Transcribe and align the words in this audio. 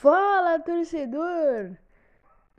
Fala, 0.00 0.60
torcedor! 0.60 1.76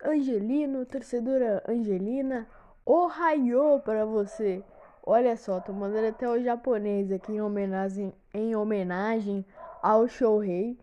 Angelino, 0.04 0.86
torcedora 0.86 1.64
Angelina, 1.66 2.46
ohayô 2.86 3.80
para 3.80 4.06
você! 4.06 4.62
Olha 5.02 5.38
só, 5.38 5.62
tô 5.62 5.72
mandando 5.72 6.08
até 6.08 6.28
o 6.28 6.44
japonês 6.44 7.14
aqui 7.14 7.32
em 7.32 7.42
homenagem, 7.42 8.14
em 8.34 8.58
homenagem 8.58 9.46
ao 9.82 10.06
Shohei. 10.06 10.78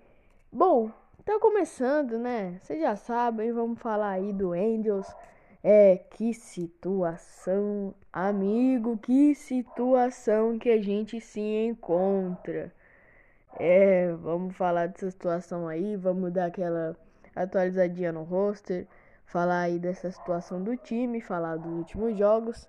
Bom, 0.51 0.91
tá 1.27 1.39
começando, 1.39 2.19
né? 2.19 2.59
Vocês 2.63 2.81
já 2.81 2.97
sabem, 2.97 3.53
vamos 3.53 3.79
falar 3.79 4.13
aí 4.13 4.33
do 4.33 4.53
Angels. 4.55 5.15
É, 5.63 5.99
que 6.13 6.33
situação, 6.33 7.95
amigo, 8.11 8.97
que 8.97 9.35
situação 9.35 10.59
que 10.59 10.71
a 10.71 10.81
gente 10.81 11.21
se 11.21 11.39
encontra. 11.39 12.73
É, 13.59 14.13
vamos 14.13 14.55
falar 14.55 14.89
dessa 14.89 15.11
situação 15.11 15.67
aí, 15.67 15.97
vamos 15.97 16.31
dar 16.31 16.47
aquela 16.47 16.95
atualizadinha 17.35 18.13
no 18.13 18.23
roster, 18.23 18.87
falar 19.25 19.61
aí 19.61 19.79
dessa 19.79 20.11
situação 20.11 20.63
do 20.63 20.77
time, 20.77 21.23
falar 21.23 21.57
dos 21.57 21.73
últimos 21.73 22.19
jogos. 22.19 22.69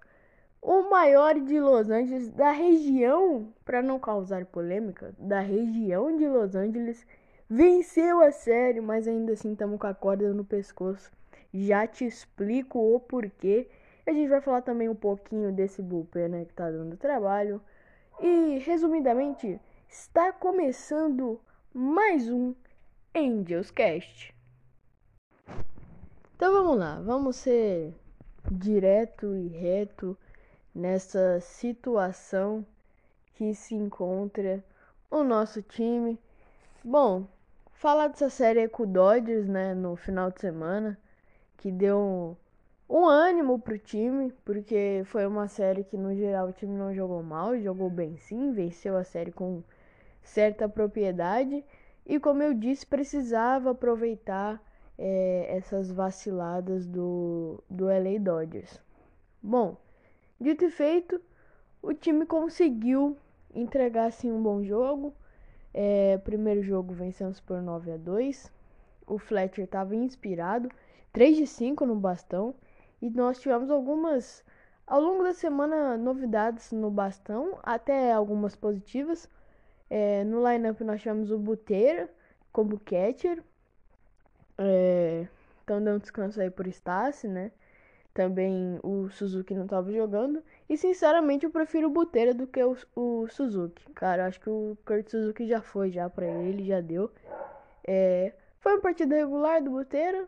O 0.61 0.89
maior 0.89 1.35
de 1.35 1.59
Los 1.59 1.89
Angeles, 1.89 2.29
da 2.29 2.51
região, 2.51 3.53
para 3.65 3.81
não 3.81 3.99
causar 3.99 4.45
polêmica, 4.45 5.13
da 5.17 5.41
região 5.41 6.15
de 6.15 6.27
Los 6.27 6.55
Angeles, 6.55 7.05
venceu 7.49 8.21
a 8.21 8.31
série, 8.31 8.79
mas 8.81 9.07
ainda 9.07 9.33
assim 9.33 9.51
estamos 9.51 9.79
com 9.79 9.87
a 9.87 9.93
corda 9.93 10.33
no 10.33 10.45
pescoço. 10.45 11.11
Já 11.53 11.85
te 11.85 12.05
explico 12.05 12.79
o 12.79 12.99
porquê. 12.99 13.67
A 14.05 14.11
gente 14.11 14.29
vai 14.29 14.41
falar 14.41 14.61
também 14.61 14.87
um 14.87 14.95
pouquinho 14.95 15.51
desse 15.51 15.81
bullpen 15.81 16.29
né, 16.29 16.45
que 16.45 16.53
tá 16.53 16.71
dando 16.71 16.95
trabalho. 16.97 17.61
E, 18.21 18.59
resumidamente, 18.59 19.59
Está 19.89 20.33
começando 20.33 21.39
mais 21.73 22.29
um 22.29 22.53
Angels 23.15 23.71
Cast. 23.71 24.35
Então 26.35 26.51
vamos 26.51 26.77
lá, 26.77 26.99
vamos 26.99 27.37
ser 27.37 27.95
direto 28.51 29.33
e 29.35 29.47
reto 29.47 30.15
nessa 30.75 31.39
situação 31.39 32.65
que 33.35 33.55
se 33.55 33.75
encontra 33.75 34.61
o 35.09 35.23
nosso 35.23 35.61
time. 35.61 36.19
Bom, 36.83 37.25
falar 37.71 38.09
dessa 38.09 38.29
série 38.29 38.67
com 38.67 38.83
o 38.83 38.87
Dodgers, 38.87 39.47
né, 39.47 39.73
no 39.73 39.95
final 39.95 40.29
de 40.29 40.41
semana, 40.41 40.99
que 41.57 41.71
deu 41.71 41.97
um, 41.97 42.35
um 42.89 43.05
ânimo 43.05 43.57
pro 43.57 43.79
time, 43.79 44.33
porque 44.43 45.01
foi 45.05 45.25
uma 45.25 45.47
série 45.47 45.85
que 45.85 45.97
no 45.97 46.13
geral 46.13 46.49
o 46.49 46.53
time 46.53 46.75
não 46.75 46.93
jogou 46.93 47.23
mal, 47.23 47.57
jogou 47.57 47.89
bem 47.89 48.17
sim, 48.17 48.51
venceu 48.51 48.97
a 48.97 49.03
série 49.05 49.31
com 49.31 49.63
certa 50.27 50.67
propriedade 50.67 51.63
e, 52.05 52.19
como 52.19 52.43
eu 52.43 52.53
disse, 52.53 52.85
precisava 52.85 53.71
aproveitar 53.71 54.61
é, 54.97 55.47
essas 55.57 55.91
vaciladas 55.91 56.85
do, 56.85 57.63
do 57.69 57.85
LA 57.85 58.19
Dodgers. 58.19 58.81
Bom, 59.41 59.77
dito 60.39 60.65
e 60.65 60.69
feito, 60.69 61.21
o 61.81 61.93
time 61.93 62.25
conseguiu 62.25 63.17
entregar 63.53 64.07
assim, 64.07 64.31
um 64.31 64.41
bom 64.41 64.63
jogo. 64.63 65.13
É, 65.73 66.17
primeiro 66.19 66.61
jogo 66.61 66.93
vencemos 66.93 67.39
por 67.39 67.61
9 67.61 67.91
a 67.91 67.97
2. 67.97 68.51
O 69.05 69.17
Fletcher 69.17 69.65
estava 69.65 69.95
inspirado, 69.95 70.69
3 71.13 71.37
de 71.37 71.47
5 71.47 71.85
no 71.85 71.95
bastão. 71.95 72.53
E 73.01 73.09
nós 73.09 73.39
tivemos 73.39 73.69
algumas, 73.69 74.43
ao 74.85 74.99
longo 74.99 75.23
da 75.23 75.33
semana, 75.33 75.95
novidades 75.97 76.71
no 76.71 76.89
bastão, 76.89 77.59
até 77.61 78.11
algumas 78.11 78.55
positivas. 78.55 79.29
É, 79.89 80.23
no 80.23 80.45
lineup 80.47 80.81
nós 80.81 81.01
tivemos 81.01 81.31
o 81.31 81.37
Buteira 81.37 82.09
como 82.51 82.79
catcher. 82.79 83.43
É, 84.57 85.27
então 85.63 85.83
dando 85.83 86.01
descanso 86.01 86.41
aí 86.41 86.49
por 86.49 86.67
Stassi, 86.67 87.27
né? 87.27 87.51
Também 88.13 88.79
o 88.81 89.09
Suzuki 89.09 89.53
não 89.53 89.65
estava 89.65 89.91
jogando. 89.91 90.43
E 90.67 90.75
sinceramente 90.75 91.45
eu 91.45 91.51
prefiro 91.51 91.87
o 91.87 91.91
Buteira 91.91 92.33
do 92.33 92.47
que 92.47 92.63
o, 92.63 92.75
o 92.95 93.27
Suzuki. 93.27 93.91
Cara, 93.93 94.25
acho 94.25 94.39
que 94.39 94.49
o 94.49 94.75
Kurt 94.85 95.07
Suzuki 95.09 95.47
já 95.47 95.61
foi 95.61 95.91
já 95.91 96.09
para 96.09 96.25
ele, 96.25 96.65
já 96.65 96.81
deu. 96.81 97.11
É, 97.85 98.33
foi 98.59 98.73
uma 98.73 98.81
partida 98.81 99.15
regular 99.15 99.61
do 99.61 99.69
Buteira, 99.69 100.27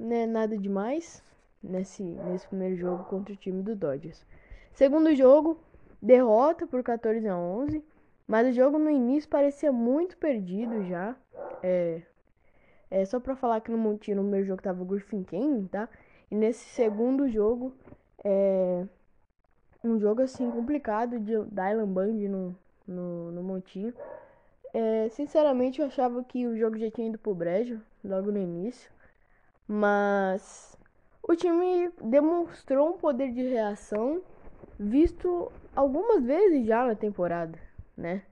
né? 0.00 0.24
Nada 0.24 0.56
demais 0.56 1.22
nesse, 1.62 2.02
nesse 2.02 2.46
primeiro 2.46 2.76
jogo 2.76 3.04
contra 3.04 3.34
o 3.34 3.36
time 3.36 3.62
do 3.62 3.76
Dodgers. 3.76 4.24
Segundo 4.72 5.14
jogo, 5.14 5.60
derrota 6.00 6.66
por 6.66 6.82
14 6.82 7.28
a 7.28 7.36
11. 7.36 7.84
Mas 8.26 8.48
o 8.48 8.52
jogo 8.52 8.78
no 8.78 8.90
início 8.90 9.30
parecia 9.30 9.70
muito 9.70 10.16
perdido 10.16 10.84
já. 10.84 11.14
É, 11.62 12.02
é 12.90 13.04
só 13.04 13.20
pra 13.20 13.36
falar 13.36 13.60
que 13.60 13.70
no 13.70 13.78
Montinho, 13.78 14.16
no 14.16 14.24
meu 14.24 14.44
jogo 14.44 14.62
tava 14.62 14.82
o 14.82 14.84
Griffin 14.84 15.22
Kane, 15.22 15.68
tá? 15.68 15.88
E 16.30 16.34
nesse 16.34 16.64
segundo 16.70 17.28
jogo, 17.28 17.72
é 18.24 18.84
um 19.84 19.98
jogo 20.00 20.22
assim 20.22 20.50
complicado 20.50 21.20
de 21.20 21.32
Dylan 21.44 21.86
Band 21.86 22.12
no, 22.12 22.56
no, 22.86 23.30
no 23.30 23.42
Montinho. 23.42 23.94
É, 24.74 25.08
sinceramente, 25.10 25.80
eu 25.80 25.86
achava 25.86 26.22
que 26.24 26.46
o 26.46 26.56
jogo 26.56 26.76
já 26.76 26.90
tinha 26.90 27.08
ido 27.08 27.18
pro 27.18 27.34
brejo 27.34 27.80
logo 28.04 28.32
no 28.32 28.38
início. 28.38 28.90
Mas 29.68 30.76
o 31.22 31.34
time 31.36 31.90
demonstrou 32.02 32.90
um 32.90 32.98
poder 32.98 33.32
de 33.32 33.42
reação 33.42 34.20
visto 34.78 35.50
algumas 35.74 36.24
vezes 36.24 36.66
já 36.66 36.86
na 36.86 36.94
temporada 36.94 37.65
né? 37.96 38.22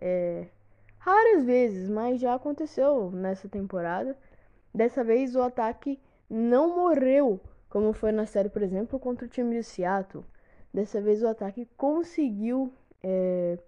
É, 0.00 0.46
raras 0.98 1.44
vezes, 1.44 1.88
mas 1.88 2.20
já 2.20 2.34
aconteceu 2.34 3.10
nessa 3.10 3.48
temporada. 3.48 4.16
Dessa 4.72 5.04
vez 5.04 5.36
o 5.36 5.42
ataque 5.42 6.00
não 6.28 6.74
morreu, 6.74 7.40
como 7.68 7.92
foi 7.92 8.10
na 8.12 8.26
série, 8.26 8.48
por 8.48 8.62
exemplo, 8.62 8.98
contra 8.98 9.26
o 9.26 9.28
time 9.28 9.56
de 9.56 9.62
Seattle. 9.62 10.24
Dessa 10.72 11.00
vez 11.00 11.22
o 11.22 11.28
ataque 11.28 11.68
conseguiu 11.76 12.72
é, 13.02 13.58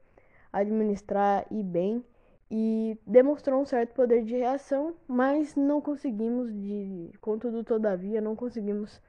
administrar 0.53 1.47
e 1.51 1.63
bem 1.63 2.05
e 2.51 2.99
demonstrou 3.07 3.61
um 3.61 3.65
certo 3.65 3.93
poder 3.93 4.25
de 4.25 4.37
reação, 4.37 4.95
mas 5.07 5.55
não 5.55 5.81
conseguimos, 5.81 6.53
de 6.53 7.13
contudo, 7.21 7.63
todavia, 7.65 8.21
não 8.21 8.37
conseguimos 8.37 9.01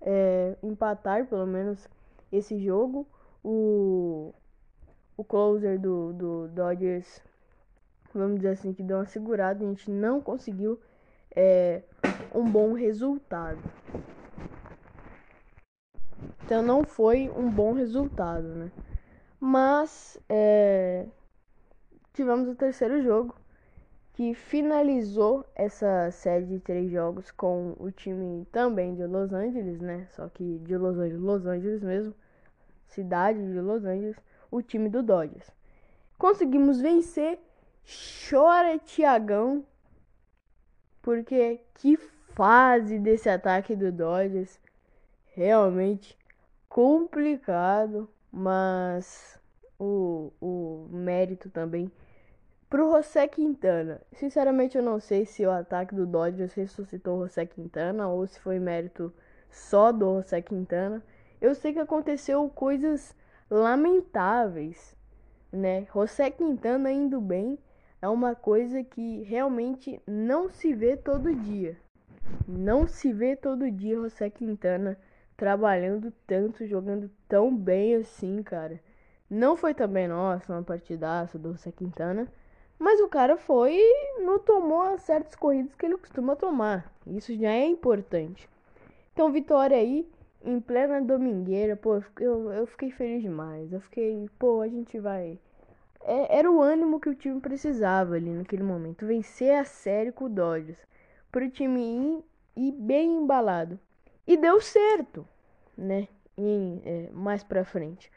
é, 0.00 0.56
empatar, 0.62 1.26
pelo 1.26 1.46
menos, 1.46 1.88
esse 2.32 2.58
jogo. 2.58 3.06
O, 3.44 4.34
o 5.18 5.24
closer 5.24 5.80
do, 5.80 6.12
do 6.12 6.48
Dodgers, 6.48 7.20
vamos 8.14 8.36
dizer 8.36 8.50
assim, 8.50 8.72
que 8.72 8.84
deu 8.84 8.98
uma 8.98 9.04
segurada, 9.04 9.64
a 9.64 9.68
gente 9.68 9.90
não 9.90 10.20
conseguiu 10.20 10.80
é, 11.34 11.82
um 12.32 12.48
bom 12.48 12.72
resultado. 12.72 13.58
Então 16.44 16.62
não 16.62 16.84
foi 16.84 17.28
um 17.36 17.50
bom 17.50 17.72
resultado, 17.72 18.46
né? 18.46 18.70
Mas 19.40 20.16
é, 20.28 21.04
tivemos 22.14 22.48
o 22.48 22.54
terceiro 22.54 23.02
jogo 23.02 23.34
que 24.12 24.34
finalizou 24.34 25.44
essa 25.54 26.10
série 26.12 26.46
de 26.46 26.60
três 26.60 26.90
jogos 26.92 27.32
com 27.32 27.74
o 27.78 27.90
time 27.90 28.46
também 28.52 28.94
de 28.94 29.04
Los 29.04 29.32
Angeles, 29.32 29.80
né? 29.80 30.06
Só 30.12 30.28
que 30.28 30.58
de 30.60 30.76
Los 30.76 30.96
Angeles, 30.96 31.20
Los 31.20 31.44
Angeles 31.44 31.82
mesmo, 31.82 32.14
cidade 32.86 33.40
de 33.52 33.60
Los 33.60 33.84
Angeles 33.84 34.16
o 34.50 34.62
time 34.62 34.88
do 34.88 35.02
Dodgers. 35.02 35.50
Conseguimos 36.16 36.80
vencer. 36.80 37.38
Chora 38.28 38.78
Tiagão. 38.78 39.64
Porque 41.00 41.60
que 41.74 41.96
fase 42.34 42.98
desse 42.98 43.28
ataque 43.28 43.74
do 43.74 43.90
Dodgers. 43.90 44.60
Realmente 45.34 46.16
complicado. 46.68 48.08
Mas 48.30 49.40
o, 49.78 50.32
o 50.40 50.88
mérito 50.90 51.48
também 51.48 51.90
pro 52.68 52.90
José 52.92 53.26
Quintana. 53.26 54.00
Sinceramente, 54.12 54.76
eu 54.76 54.82
não 54.82 55.00
sei 55.00 55.24
se 55.24 55.46
o 55.46 55.50
ataque 55.50 55.94
do 55.94 56.06
Dodgers 56.06 56.52
ressuscitou 56.52 57.18
o 57.18 57.26
José 57.26 57.46
Quintana 57.46 58.08
ou 58.08 58.26
se 58.26 58.38
foi 58.40 58.58
mérito 58.58 59.12
só 59.50 59.90
do 59.92 60.20
José 60.20 60.42
Quintana. 60.42 61.02
Eu 61.40 61.54
sei 61.54 61.72
que 61.72 61.78
aconteceu 61.78 62.48
coisas 62.50 63.14
lamentáveis, 63.50 64.96
né? 65.52 65.86
José 65.92 66.30
Quintana 66.30 66.92
indo 66.92 67.20
bem 67.20 67.58
é 68.00 68.08
uma 68.08 68.34
coisa 68.34 68.82
que 68.84 69.22
realmente 69.22 70.00
não 70.06 70.48
se 70.48 70.72
vê 70.74 70.96
todo 70.96 71.34
dia. 71.34 71.76
Não 72.46 72.86
se 72.86 73.12
vê 73.12 73.34
todo 73.34 73.70
dia 73.70 73.96
José 73.96 74.30
Quintana 74.30 74.98
trabalhando 75.36 76.12
tanto, 76.26 76.66
jogando 76.66 77.10
tão 77.28 77.56
bem 77.56 77.94
assim, 77.94 78.42
cara. 78.42 78.80
Não 79.30 79.56
foi 79.56 79.74
também, 79.74 80.08
nossa, 80.08 80.52
uma 80.52 80.62
partidaça 80.62 81.38
do 81.38 81.52
José 81.52 81.72
Quintana. 81.72 82.26
Mas 82.78 83.00
o 83.00 83.08
cara 83.08 83.36
foi 83.36 83.76
não 84.20 84.38
tomou 84.38 84.96
certas 84.98 85.34
corridas 85.34 85.74
que 85.74 85.84
ele 85.84 85.96
costuma 85.96 86.36
tomar. 86.36 86.92
Isso 87.06 87.34
já 87.36 87.50
é 87.50 87.66
importante. 87.66 88.48
Então, 89.12 89.32
vitória 89.32 89.76
aí 89.76 90.08
em 90.42 90.60
plena 90.60 91.00
domingueira, 91.00 91.76
pô, 91.76 92.02
eu, 92.20 92.52
eu 92.52 92.66
fiquei 92.66 92.90
feliz 92.90 93.22
demais. 93.22 93.72
Eu 93.72 93.80
fiquei, 93.80 94.28
pô, 94.38 94.60
a 94.60 94.68
gente 94.68 94.98
vai. 94.98 95.38
é, 96.02 96.38
era 96.38 96.50
o 96.50 96.60
ânimo 96.62 97.00
que 97.00 97.08
o 97.08 97.14
time 97.14 97.40
precisava 97.40 98.14
ali 98.16 98.30
naquele 98.30 98.62
momento. 98.62 99.06
Vencer 99.06 99.54
a 99.58 99.64
série 99.64 100.12
com 100.12 100.24
o 100.26 100.28
Dodgers. 100.28 100.78
Para 101.32 101.44
o 101.46 101.50
time 101.50 101.80
ir, 102.56 102.66
ir, 102.68 102.72
bem 102.72 103.16
embalado. 103.18 103.78
E 104.26 104.36
deu 104.36 104.60
certo, 104.60 105.26
né? 105.76 106.08
E, 106.36 106.82
é, 106.84 107.10
mais 107.12 107.42
pra 107.44 107.64
frente. 107.64 108.10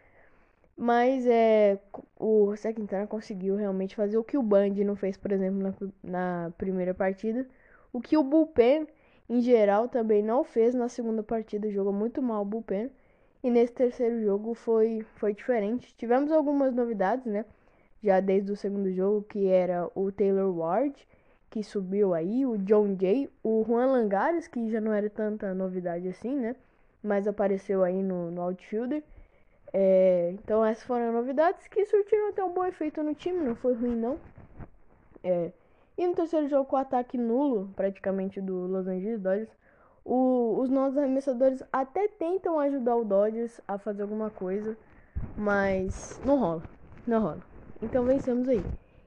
Mas 0.77 1.25
é, 1.27 1.79
o 2.19 2.51
José 2.51 2.73
Quintana 2.73 3.05
conseguiu 3.07 3.55
realmente 3.55 3.95
fazer 3.95 4.17
o 4.17 4.23
que 4.23 4.37
o 4.37 4.43
Band 4.43 4.69
não 4.85 4.95
fez, 4.95 5.17
por 5.17 5.31
exemplo, 5.31 5.59
na, 5.61 5.73
na 6.45 6.51
primeira 6.57 6.93
partida. 6.93 7.47
O 7.93 8.01
que 8.01 8.17
o 8.17 8.23
Bullpen, 8.23 8.87
em 9.31 9.39
geral, 9.39 9.87
também 9.87 10.21
não 10.21 10.43
fez 10.43 10.75
na 10.75 10.89
segunda 10.89 11.23
partida. 11.23 11.71
Jogou 11.71 11.93
muito 11.93 12.21
mal 12.21 12.41
o 12.41 12.45
Bullpen. 12.45 12.91
E 13.41 13.49
nesse 13.49 13.71
terceiro 13.71 14.21
jogo 14.21 14.53
foi, 14.53 15.05
foi 15.15 15.33
diferente. 15.33 15.95
Tivemos 15.95 16.33
algumas 16.33 16.75
novidades, 16.75 17.25
né? 17.25 17.45
Já 18.03 18.19
desde 18.19 18.51
o 18.51 18.57
segundo 18.57 18.91
jogo, 18.91 19.23
que 19.23 19.47
era 19.47 19.89
o 19.95 20.11
Taylor 20.11 20.53
Ward, 20.53 21.07
que 21.49 21.63
subiu 21.63 22.13
aí, 22.13 22.45
o 22.45 22.57
John 22.57 22.97
Jay, 22.99 23.29
o 23.41 23.63
Juan 23.65 23.85
Langares, 23.85 24.49
que 24.49 24.69
já 24.69 24.81
não 24.81 24.91
era 24.91 25.09
tanta 25.09 25.53
novidade 25.53 26.09
assim, 26.09 26.35
né? 26.35 26.53
Mas 27.01 27.25
apareceu 27.25 27.85
aí 27.85 28.03
no, 28.03 28.31
no 28.31 28.41
outfielder. 28.41 29.01
É, 29.71 30.31
então 30.33 30.65
essas 30.65 30.83
foram 30.83 31.13
novidades 31.13 31.69
que 31.69 31.85
surtiram 31.85 32.27
até 32.27 32.43
um 32.43 32.53
bom 32.53 32.65
efeito 32.65 33.01
no 33.01 33.15
time, 33.15 33.39
não 33.39 33.55
foi 33.55 33.75
ruim 33.75 33.95
não. 33.95 34.19
É, 35.23 35.51
e 35.97 36.07
no 36.07 36.15
terceiro 36.15 36.47
jogo 36.47 36.65
com 36.65 36.75
o 36.75 36.79
ataque 36.79 37.17
nulo, 37.17 37.71
praticamente, 37.75 38.41
do 38.41 38.67
Los 38.67 38.87
Angeles 38.87 39.19
Dodgers, 39.19 39.49
o, 40.03 40.57
os 40.59 40.69
nossos 40.69 40.97
arremessadores 40.97 41.61
até 41.71 42.07
tentam 42.07 42.59
ajudar 42.59 42.95
o 42.95 43.05
Dodgers 43.05 43.61
a 43.67 43.77
fazer 43.77 44.01
alguma 44.01 44.29
coisa, 44.29 44.75
mas 45.37 46.19
não 46.25 46.39
rola, 46.39 46.63
não 47.05 47.21
rola. 47.21 47.41
Então 47.81 48.03
vencemos 48.03 48.47
aí. 48.47 48.63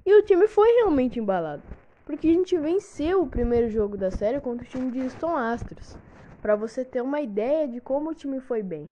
E 0.06 0.14
o 0.19 0.22
time 0.22 0.46
foi 0.46 0.69
realmente 0.72 1.19
embalado, 1.19 1.62
porque 2.04 2.28
a 2.28 2.32
gente 2.32 2.56
venceu 2.58 3.22
o 3.22 3.28
primeiro 3.28 3.69
jogo 3.70 3.96
da 3.96 4.10
série 4.10 4.40
contra 4.40 4.66
o 4.66 4.69
time 4.69 4.90
de 4.90 5.00
Houston 5.00 5.37
Astros, 5.37 5.96
para 6.42 6.54
você 6.54 6.84
ter 6.84 7.00
uma 7.00 7.20
ideia 7.20 7.66
de 7.66 7.80
como 7.80 8.10
o 8.10 8.14
time 8.14 8.40
foi 8.40 8.62
bem. 8.62 8.84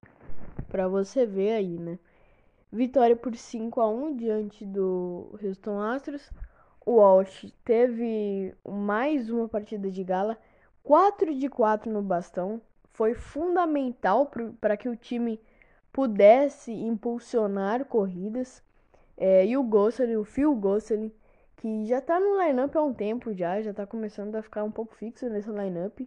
Para 0.68 0.88
você 0.88 1.26
ver 1.26 1.52
aí, 1.52 1.78
né? 1.78 1.98
Vitória 2.72 3.14
por 3.14 3.36
5 3.36 3.78
a 3.78 3.90
1 3.90 4.16
diante 4.16 4.64
do 4.64 5.38
Houston 5.42 5.78
Astros. 5.78 6.30
O 6.84 6.96
Walsh 6.96 7.52
teve 7.64 8.55
mais 8.69 9.31
uma 9.31 9.49
partida 9.49 9.90
de 9.90 10.02
gala 10.02 10.37
4 10.82 11.34
de 11.34 11.49
4 11.49 11.90
no 11.90 12.02
bastão 12.02 12.61
foi 12.93 13.14
fundamental 13.14 14.31
para 14.61 14.76
que 14.76 14.88
o 14.88 14.96
time 14.96 15.40
pudesse 15.93 16.73
impulsionar 16.73 17.84
corridas. 17.84 18.62
É, 19.17 19.46
e 19.46 19.56
o 19.56 19.62
Gosselin, 19.62 20.17
o 20.17 20.25
Phil 20.25 20.55
Gosselin, 20.56 21.12
que 21.56 21.87
já 21.87 21.99
está 21.99 22.19
no 22.19 22.43
lineup 22.43 22.75
há 22.75 22.82
um 22.82 22.93
tempo 22.93 23.32
já, 23.32 23.62
já 23.62 23.70
está 23.70 23.87
começando 23.87 24.34
a 24.34 24.43
ficar 24.43 24.64
um 24.64 24.70
pouco 24.70 24.94
fixo 24.96 25.29
nesse 25.29 25.50
lineup. 25.50 26.00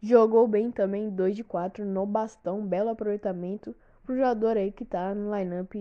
Jogou 0.00 0.48
bem 0.48 0.70
também 0.70 1.10
2 1.10 1.36
de 1.36 1.44
4 1.44 1.84
no 1.84 2.06
bastão, 2.06 2.66
belo 2.66 2.88
aproveitamento 2.88 3.76
pro 4.04 4.16
jogador 4.16 4.56
aí 4.56 4.72
que 4.72 4.82
está 4.82 5.14
no 5.14 5.36
lineup 5.36 5.74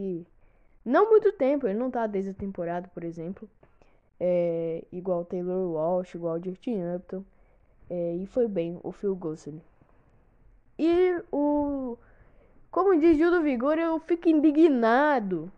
não 0.84 1.10
muito 1.10 1.32
tempo, 1.34 1.68
ele 1.68 1.78
não 1.78 1.88
está 1.88 2.08
desde 2.08 2.32
a 2.32 2.34
temporada, 2.34 2.90
por 2.94 3.04
exemplo. 3.04 3.48
É, 4.24 4.86
igual 4.92 5.26
Taylor 5.26 5.72
Walsh, 5.72 6.14
igual 6.14 6.40
Justin 6.40 6.78
Upton. 6.96 7.26
É, 7.90 8.16
e 8.18 8.28
foi 8.28 8.48
bem 8.48 8.80
o 8.84 8.92
Phil 8.92 9.16
Gosselin. 9.16 9.60
E 10.78 11.24
o. 11.32 11.98
Como 12.70 13.00
diz 13.00 13.18
Gil 13.18 13.32
do 13.32 13.42
Vigor, 13.42 13.80
eu 13.80 14.00
fico 14.00 14.30
indignado. 14.30 15.52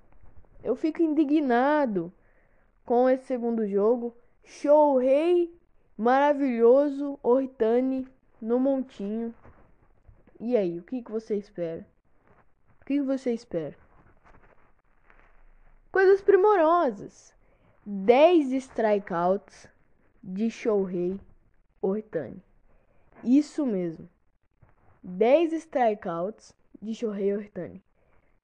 Eu 0.64 0.78
fico 0.78 1.02
indignado 1.02 2.12
com 2.86 3.10
esse 3.10 3.26
segundo 3.26 3.68
jogo. 3.68 4.16
Show 4.46 4.98
rei 4.98 5.54
maravilhoso, 5.98 7.20
Ortani 7.22 8.08
no 8.42 8.62
montinho. 8.62 9.36
E 10.40 10.56
aí, 10.56 10.80
o 10.80 10.84
que, 10.84 11.04
que 11.04 11.12
você 11.12 11.36
espera? 11.36 11.86
O 12.82 12.86
que, 12.86 12.96
que 12.96 13.02
você 13.02 13.34
espera? 13.34 13.76
Coisas 15.92 16.22
primorosas. 16.22 17.34
10 17.86 18.54
strikeouts 18.54 19.68
de 20.24 20.50
Shohei 20.50 21.20
Ortani. 21.82 22.42
Isso 23.22 23.66
mesmo. 23.66 24.08
10 25.04 25.52
strikeouts 25.52 26.56
de 26.82 26.96
Shohei 26.96 27.36
Ortani. 27.36 27.84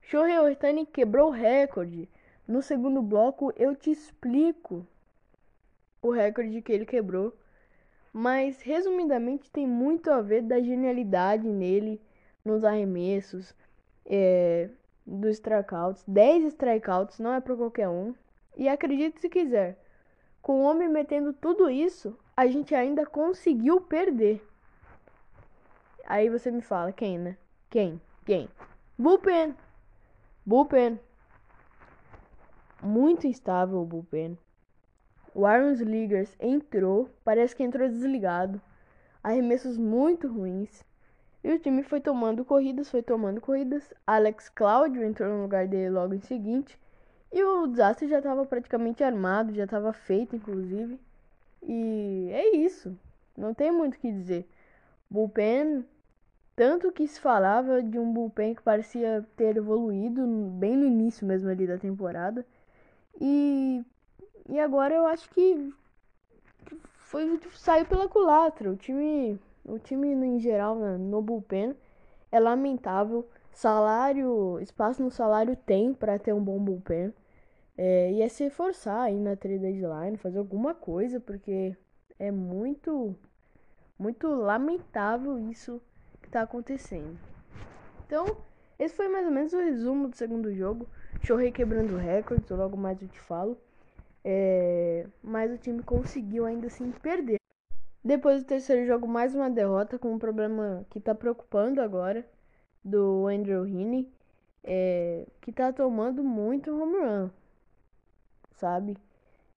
Shohei 0.01 0.37
Ortani 0.39 0.85
quebrou 0.85 1.29
o 1.29 1.31
recorde. 1.31 2.09
No 2.45 2.61
segundo 2.61 3.01
bloco 3.01 3.53
eu 3.55 3.77
te 3.77 3.89
explico 3.89 4.85
o 6.01 6.11
recorde 6.11 6.61
que 6.61 6.73
ele 6.73 6.85
quebrou. 6.85 7.33
Mas 8.11 8.61
resumidamente 8.61 9.49
tem 9.49 9.65
muito 9.65 10.11
a 10.11 10.21
ver 10.21 10.41
da 10.41 10.59
genialidade 10.59 11.47
nele 11.47 12.01
nos 12.43 12.65
arremessos, 12.65 13.55
é, 14.05 14.69
dos 15.07 15.35
strikeouts. 15.35 16.03
10 16.05 16.43
strikeouts 16.43 17.19
não 17.19 17.33
é 17.33 17.39
para 17.39 17.55
qualquer 17.55 17.87
um. 17.87 18.13
E 18.59 18.67
acredite 18.67 19.21
se 19.21 19.29
quiser, 19.29 19.79
com 20.41 20.59
o 20.59 20.63
homem 20.63 20.89
metendo 20.89 21.31
tudo 21.31 21.69
isso, 21.69 22.19
a 22.35 22.45
gente 22.45 22.75
ainda 22.75 23.05
conseguiu 23.05 23.79
perder. 23.79 24.45
Aí 26.05 26.29
você 26.29 26.51
me 26.51 26.61
fala, 26.61 26.91
quem, 26.91 27.17
né? 27.17 27.37
Quem? 27.69 28.01
Quem? 28.25 28.49
Bullpen. 28.97 29.55
Bullpen. 30.45 30.99
Muito 32.83 33.27
instável 33.27 33.79
o 33.79 33.85
Bullpen. 33.85 34.37
O 35.33 35.45
Aaron 35.45 35.71
Sliggers 35.71 36.35
entrou, 36.37 37.09
parece 37.23 37.55
que 37.55 37.63
entrou 37.63 37.87
desligado. 37.87 38.61
Arremessos 39.23 39.77
muito 39.77 40.27
ruins. 40.27 40.83
E 41.41 41.53
o 41.53 41.59
time 41.59 41.81
foi 41.81 42.01
tomando 42.01 42.43
corridas, 42.43 42.91
foi 42.91 43.01
tomando 43.01 43.39
corridas. 43.39 43.93
Alex 44.05 44.49
Claudio 44.49 45.01
entrou 45.01 45.29
no 45.29 45.43
lugar 45.43 45.65
dele 45.65 45.91
logo 45.91 46.13
em 46.13 46.19
seguinte. 46.19 46.77
E 47.31 47.43
o 47.43 47.67
desastre 47.67 48.07
já 48.07 48.17
estava 48.17 48.45
praticamente 48.45 49.03
armado, 49.03 49.53
já 49.53 49.65
estava 49.65 49.93
feito, 49.93 50.35
inclusive. 50.35 50.99
E 51.63 52.29
é 52.31 52.55
isso. 52.55 52.97
Não 53.37 53.53
tem 53.53 53.71
muito 53.71 53.95
o 53.95 53.99
que 53.99 54.11
dizer. 54.11 54.47
Bullpen, 55.09 55.85
tanto 56.55 56.91
que 56.91 57.07
se 57.07 57.19
falava 57.19 57.81
de 57.81 57.97
um 57.97 58.11
bullpen 58.11 58.53
que 58.55 58.61
parecia 58.61 59.25
ter 59.37 59.57
evoluído 59.57 60.25
bem 60.27 60.75
no 60.75 60.85
início 60.85 61.25
mesmo 61.25 61.49
ali 61.49 61.65
da 61.65 61.77
temporada. 61.77 62.45
E, 63.19 63.83
e 64.47 64.59
agora 64.59 64.93
eu 64.95 65.05
acho 65.05 65.29
que 65.29 65.73
foi 66.97 67.39
saiu 67.53 67.85
pela 67.85 68.07
culatra. 68.07 68.69
O 68.69 68.75
time, 68.75 69.39
o 69.63 69.79
time 69.79 70.07
em 70.07 70.39
geral 70.39 70.75
no 70.75 71.21
bullpen 71.21 71.75
é 72.31 72.39
lamentável. 72.39 73.27
Salário, 73.51 74.59
espaço 74.61 75.03
no 75.03 75.11
salário 75.11 75.55
tem 75.55 75.93
para 75.93 76.17
ter 76.17 76.33
um 76.33 76.43
bom 76.43 76.59
bullpen. 76.59 77.13
É, 77.77 78.11
e 78.11 78.21
é 78.21 78.27
se 78.27 78.49
forçar 78.49 79.01
aí 79.01 79.19
na 79.19 79.35
trade 79.35 79.59
deadline, 79.59 80.17
fazer 80.17 80.37
alguma 80.37 80.73
coisa, 80.73 81.19
porque 81.19 81.75
é 82.17 82.29
muito, 82.29 83.15
muito 83.97 84.27
lamentável 84.27 85.39
isso 85.39 85.81
que 86.21 86.27
está 86.27 86.41
acontecendo. 86.41 87.17
Então, 88.05 88.25
esse 88.77 88.95
foi 88.95 89.07
mais 89.07 89.25
ou 89.25 89.31
menos 89.31 89.53
o 89.53 89.59
resumo 89.59 90.09
do 90.09 90.15
segundo 90.15 90.53
jogo. 90.53 90.87
Chorrei 91.21 91.51
quebrando 91.51 91.95
recordes, 91.95 92.49
logo 92.49 92.75
mais 92.75 93.01
eu 93.01 93.07
te 93.07 93.19
falo. 93.19 93.57
É, 94.23 95.07
mas 95.23 95.51
o 95.51 95.57
time 95.57 95.81
conseguiu 95.81 96.45
ainda 96.45 96.67
assim 96.67 96.91
perder. 97.01 97.39
Depois 98.03 98.41
do 98.41 98.47
terceiro 98.47 98.85
jogo, 98.85 99.07
mais 99.07 99.35
uma 99.35 99.49
derrota 99.49 99.97
com 99.97 100.13
um 100.13 100.19
problema 100.19 100.85
que 100.89 100.99
está 100.99 101.13
preocupando 101.15 101.81
agora 101.81 102.25
do 102.83 103.27
Andrew 103.27 103.65
Heaney, 103.67 104.07
é, 104.63 105.25
que 105.41 105.51
está 105.51 105.71
tomando 105.73 106.23
muito 106.23 106.71
home 106.71 106.97
run 106.97 107.29
sabe? 108.59 108.97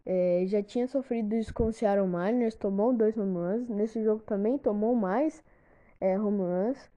É, 0.06 0.44
já 0.46 0.62
tinha 0.62 0.86
sofrido 0.88 1.34
isso 1.34 1.52
com 1.52 1.66
o 1.66 1.72
Seattle 1.72 2.06
Mariners, 2.06 2.54
tomou 2.54 2.92
dois 2.92 3.16
home 3.16 3.36
runs. 3.36 3.68
Nesse 3.68 4.02
jogo 4.02 4.22
também 4.22 4.58
tomou 4.58 4.94
mais 4.94 5.42
é, 6.00 6.18
home 6.18 6.38
runs. 6.38 6.90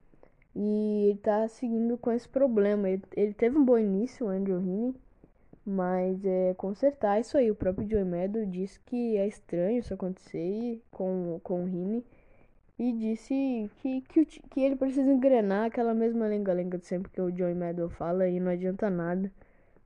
E 0.56 1.10
ele 1.10 1.20
tá 1.20 1.48
seguindo 1.48 1.98
com 1.98 2.12
esse 2.12 2.28
problema. 2.30 2.90
Ele, 2.90 3.04
ele 3.16 3.34
teve 3.34 3.58
um 3.58 3.66
bom 3.66 3.78
início, 3.78 4.26
o 4.26 4.30
Andrew 4.30 4.60
Heaney. 4.60 4.96
Mas 5.66 6.24
é 6.26 6.54
consertar 6.56 7.20
isso 7.20 7.38
aí. 7.38 7.50
O 7.52 7.56
próprio 7.56 7.90
Joey 7.90 8.06
Meadow 8.06 8.46
disse 8.46 8.80
que 8.82 9.18
é 9.18 9.28
estranho 9.28 9.80
isso 9.80 9.94
acontecer 9.94 10.82
com, 10.92 11.40
com 11.44 11.64
o 11.64 11.68
Heaney. 11.68 12.04
E 12.78 12.92
disse 12.92 13.72
que, 13.78 14.02
que, 14.02 14.26
que 14.26 14.60
ele 14.60 14.76
precisa 14.76 15.10
engrenar 15.10 15.66
aquela 15.66 15.94
mesma 15.94 16.28
lenga-lenga 16.28 16.78
de 16.78 16.86
sempre 16.86 17.10
que 17.12 17.22
o 17.22 17.36
Joey 17.36 17.56
Meadow 17.56 17.90
fala 17.90 18.28
e 18.28 18.40
não 18.40 18.52
adianta 18.52 18.90
nada. 18.90 19.32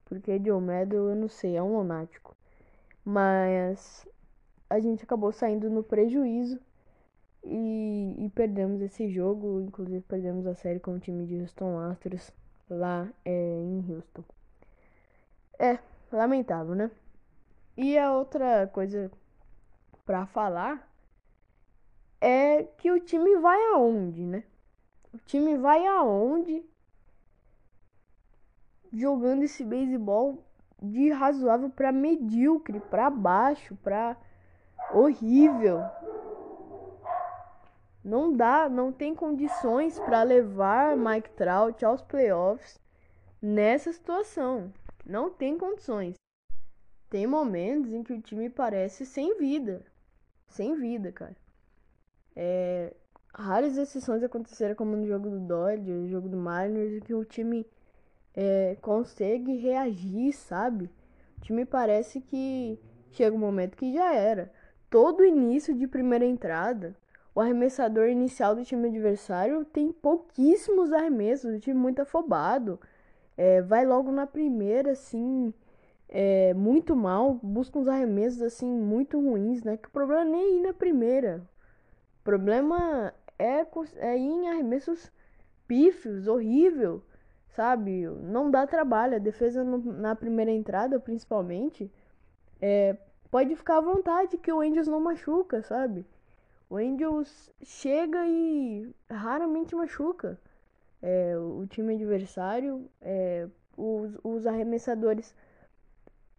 Porque 0.06 0.40
Diomedo, 0.40 0.96
eu 0.96 1.16
não 1.16 1.28
sei, 1.28 1.56
é 1.56 1.62
um 1.62 1.78
lunático. 1.78 2.36
Mas 3.06 4.08
a 4.70 4.80
gente 4.80 5.04
acabou 5.04 5.32
saindo 5.32 5.70
no 5.70 5.84
prejuízo 5.84 6.60
e, 7.44 8.16
e, 8.18 8.30
perdemos 8.30 8.82
esse 8.82 9.08
jogo. 9.10 9.62
Inclusive 9.62 10.02
perdemos 10.02 10.48
a 10.48 10.56
série 10.56 10.80
com 10.80 10.96
o 10.96 11.00
time 11.00 11.26
de 11.28 11.40
Houston 11.42 11.78
Astros 11.80 12.32
lá 12.68 13.08
é, 13.24 13.62
em 13.62 13.86
Houston. 13.88 14.24
É, 15.60 15.78
lamentável, 16.12 16.74
né? 16.74 16.90
E 17.78 17.98
a 17.98 18.12
outra 18.14 18.68
coisa 18.68 19.12
para 20.06 20.26
falar 20.26 20.89
é 22.22 22.64
que 22.64 22.92
o 22.92 23.00
time 23.00 23.38
vai 23.38 23.60
aonde, 23.74 24.26
né? 24.26 24.44
O 25.14 25.18
time 25.18 25.58
vai 25.58 25.86
aonde 25.88 26.64
jogando 28.92 29.44
esse 29.44 29.64
beisebol 29.64 30.44
de 30.82 31.10
razoável 31.12 31.70
para 31.70 31.92
medíocre, 31.92 32.80
para 32.80 33.10
baixo, 33.10 33.76
para 33.78 34.18
horrível. 34.94 35.82
Não 38.04 38.34
dá, 38.34 38.70
não 38.70 38.92
tem 38.92 39.14
condições 39.14 40.00
para 40.00 40.24
levar 40.24 40.96
Mike 40.96 41.30
Trout 41.32 41.84
aos 41.84 42.02
playoffs 42.02 42.80
nessa 43.42 43.92
situação. 43.92 44.74
Não 45.06 45.30
tem 45.30 45.58
condições. 45.58 46.16
Tem 47.10 47.28
momentos 47.28 47.92
em 47.92 48.04
que 48.04 48.14
o 48.14 48.22
time 48.22 48.50
parece 48.50 49.06
sem 49.06 49.38
vida. 49.38 49.86
Sem 50.48 50.76
vida, 50.76 51.12
cara. 51.12 51.36
É, 52.36 52.94
raras 53.34 53.78
exceções 53.78 54.24
aconteceram 54.24 54.76
como 54.76 54.96
no 54.96 55.06
jogo 55.08 55.30
do 55.30 55.40
Dodgers, 55.40 56.02
no 56.02 56.08
jogo 56.10 56.30
do 56.30 56.38
Mariners, 56.38 57.04
que 57.04 57.14
o 57.14 57.26
time 57.26 57.66
é, 58.36 58.78
consegue 58.82 59.58
reagir, 59.58 60.34
sabe? 60.34 60.90
O 61.38 61.42
time 61.42 61.66
parece 61.66 62.22
que 62.22 62.80
chega 63.12 63.36
um 63.36 63.40
momento 63.40 63.78
que 63.78 63.94
já 63.94 64.14
era. 64.14 64.52
Todo 64.90 65.26
início 65.26 65.76
de 65.76 65.88
primeira 65.88 66.26
entrada, 66.26 66.96
o 67.34 67.42
arremessador 67.42 68.08
inicial 68.08 68.56
do 68.56 68.64
time 68.64 68.88
adversário 68.88 69.64
tem 69.66 69.92
pouquíssimos 69.92 70.92
arremessos, 70.92 71.56
o 71.56 71.60
time 71.60 71.80
muito 71.80 72.02
afobado. 72.02 72.80
É, 73.38 73.62
vai 73.62 73.86
logo 73.86 74.12
na 74.12 74.28
primeira, 74.28 74.92
assim, 74.92 75.54
é, 76.10 76.54
muito 76.54 76.96
mal, 76.96 77.40
busca 77.42 77.80
uns 77.80 77.88
arremessos, 77.88 78.42
assim, 78.42 78.68
muito 78.68 79.20
ruins, 79.20 79.64
né? 79.64 79.78
Que 79.78 79.88
o 79.88 79.92
problema 79.92 80.26
nem 80.26 80.42
é 80.42 80.58
ir 80.58 80.62
na 80.62 80.74
primeira. 80.74 81.42
Problema 82.30 83.14
é, 83.38 83.66
é 83.98 84.18
em 84.18 84.50
arremessos 84.50 85.12
pífios, 85.68 86.28
horrível 86.28 87.04
sabe? 87.60 88.08
Não 88.08 88.50
dá 88.50 88.66
trabalho. 88.66 89.16
A 89.16 89.20
defesa 89.20 89.64
no, 89.64 89.78
na 89.94 90.16
primeira 90.16 90.52
entrada, 90.52 91.00
principalmente, 91.00 91.92
é, 92.62 92.96
pode 93.30 93.56
ficar 93.56 93.78
à 93.78 93.82
vontade 93.82 94.38
que 94.38 94.52
o 94.52 94.62
Angels 94.62 94.88
não 94.88 95.02
machuca, 95.02 95.62
sabe? 95.62 96.06
O 96.70 96.78
Angels 96.78 97.52
chega 97.62 98.26
e 98.26 98.90
raramente 99.10 99.76
machuca. 99.76 100.40
É, 101.02 101.38
o 101.38 101.66
time 101.68 101.96
adversário, 101.96 102.90
é, 103.02 103.48
os, 103.76 104.18
os 104.24 104.46
arremessadores 104.46 105.34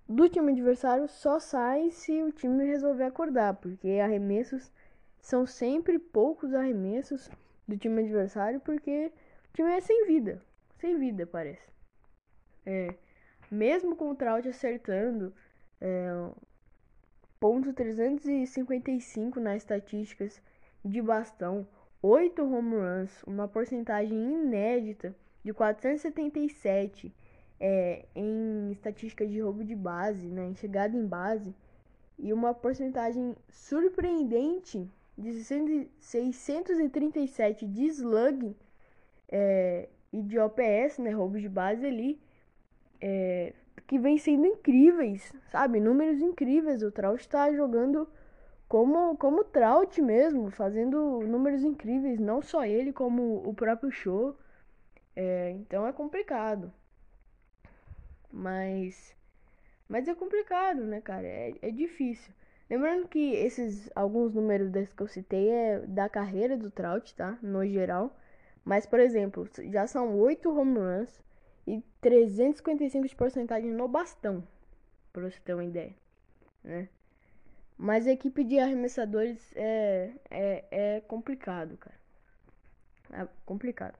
do 0.08 0.28
time 0.28 0.52
adversário 0.52 1.08
só 1.08 1.38
saem 1.38 1.90
se 1.90 2.22
o 2.22 2.32
time 2.32 2.64
resolver 2.64 3.04
acordar, 3.04 3.54
porque 3.54 3.88
arremessos 4.02 4.70
são 5.20 5.46
sempre 5.46 5.98
poucos 5.98 6.54
arremessos 6.54 7.30
do 7.66 7.76
time 7.76 8.02
adversário, 8.02 8.60
porque 8.60 9.12
o 9.50 9.52
time 9.52 9.70
é 9.70 9.80
sem 9.80 10.06
vida 10.06 10.42
sem 10.80 10.98
vida, 10.98 11.26
parece. 11.26 11.70
É, 12.64 12.94
mesmo 13.50 13.94
com 13.94 14.10
o 14.10 14.14
Trout 14.14 14.48
acertando 14.48 15.32
é, 15.80 16.08
ponto 17.38 17.72
355 17.72 19.38
nas 19.38 19.58
estatísticas 19.58 20.40
de 20.84 21.00
bastão, 21.02 21.66
8 22.02 22.42
home 22.42 22.76
runs, 22.76 23.22
uma 23.24 23.46
porcentagem 23.46 24.16
inédita 24.16 25.14
de 25.44 25.52
477 25.52 27.14
é, 27.58 28.06
em 28.14 28.70
estatísticas 28.72 29.30
de 29.30 29.40
roubo 29.40 29.62
de 29.62 29.74
base, 29.74 30.26
né, 30.26 30.46
em 30.46 30.54
chegada 30.54 30.96
em 30.96 31.06
base, 31.06 31.54
e 32.18 32.32
uma 32.32 32.54
porcentagem 32.54 33.36
surpreendente 33.50 34.90
de 35.20 35.32
637 36.00 37.66
de 37.66 37.84
slug 37.86 38.56
é, 39.28 39.88
e 40.12 40.22
de 40.22 40.38
OPS, 40.38 40.98
né, 40.98 41.10
roubos 41.10 41.40
de 41.42 41.48
base 41.48 41.86
ali, 41.86 42.20
é, 43.00 43.52
que 43.86 43.98
vem 43.98 44.18
sendo 44.18 44.46
incríveis, 44.46 45.32
sabe? 45.50 45.80
Números 45.80 46.20
incríveis. 46.20 46.82
O 46.82 46.90
Trout 46.92 47.20
está 47.20 47.52
jogando 47.52 48.08
como 48.68 49.16
como 49.16 49.44
Trout 49.44 50.00
mesmo, 50.00 50.50
fazendo 50.50 51.20
números 51.26 51.62
incríveis, 51.64 52.18
não 52.20 52.40
só 52.42 52.64
ele, 52.64 52.92
como 52.92 53.42
o 53.48 53.54
próprio 53.54 53.90
show. 53.90 54.36
É, 55.16 55.50
então 55.50 55.86
é 55.86 55.92
complicado. 55.92 56.72
Mas 58.32 59.14
mas 59.88 60.06
é 60.08 60.14
complicado, 60.14 60.84
né, 60.86 61.00
cara? 61.00 61.26
É, 61.26 61.54
é 61.62 61.70
difícil. 61.70 62.32
Lembrando 62.70 63.08
que 63.08 63.34
esses 63.34 63.90
alguns 63.96 64.32
números 64.32 64.70
desses 64.70 64.94
que 64.94 65.02
eu 65.02 65.08
citei 65.08 65.50
é 65.50 65.80
da 65.80 66.08
carreira 66.08 66.56
do 66.56 66.70
Trout, 66.70 67.12
tá? 67.16 67.36
No 67.42 67.66
geral. 67.66 68.16
Mas, 68.64 68.86
por 68.86 69.00
exemplo, 69.00 69.48
já 69.72 69.88
são 69.88 70.16
8 70.16 70.48
home 70.56 70.78
runs 70.78 71.20
e 71.66 71.82
355 72.00 73.08
de 73.08 73.16
porcentagem 73.16 73.72
no 73.72 73.88
bastão, 73.88 74.46
para 75.12 75.28
você 75.28 75.40
ter 75.40 75.54
uma 75.54 75.64
ideia, 75.64 75.94
né? 76.62 76.88
Mas 77.76 78.06
a 78.06 78.12
equipe 78.12 78.44
de 78.44 78.60
arremessadores 78.60 79.52
é, 79.56 80.12
é, 80.30 80.64
é 80.70 81.00
complicado, 81.00 81.76
cara. 81.76 81.98
É 83.12 83.26
complicado. 83.44 83.98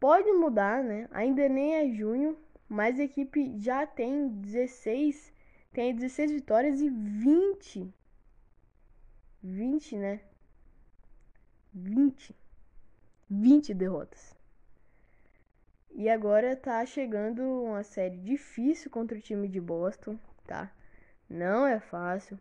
Pode 0.00 0.32
mudar, 0.32 0.82
né? 0.82 1.06
Ainda 1.10 1.46
nem 1.50 1.74
é 1.74 1.88
junho, 1.92 2.38
mas 2.66 2.98
a 2.98 3.04
equipe 3.04 3.58
já 3.58 3.86
tem 3.86 4.28
16, 4.28 5.33
tem 5.74 5.92
16 5.92 6.30
vitórias 6.30 6.80
e 6.80 6.88
20. 6.88 7.92
20, 9.42 9.96
né? 9.96 10.20
20 11.74 12.34
20 13.28 13.74
derrotas. 13.74 14.36
E 15.90 16.08
agora 16.08 16.54
tá 16.54 16.86
chegando 16.86 17.42
uma 17.42 17.82
série 17.82 18.16
difícil 18.18 18.88
contra 18.88 19.18
o 19.18 19.20
time 19.20 19.48
de 19.48 19.60
Boston, 19.60 20.16
tá? 20.46 20.70
Não 21.28 21.66
é 21.66 21.80
fácil. 21.80 22.38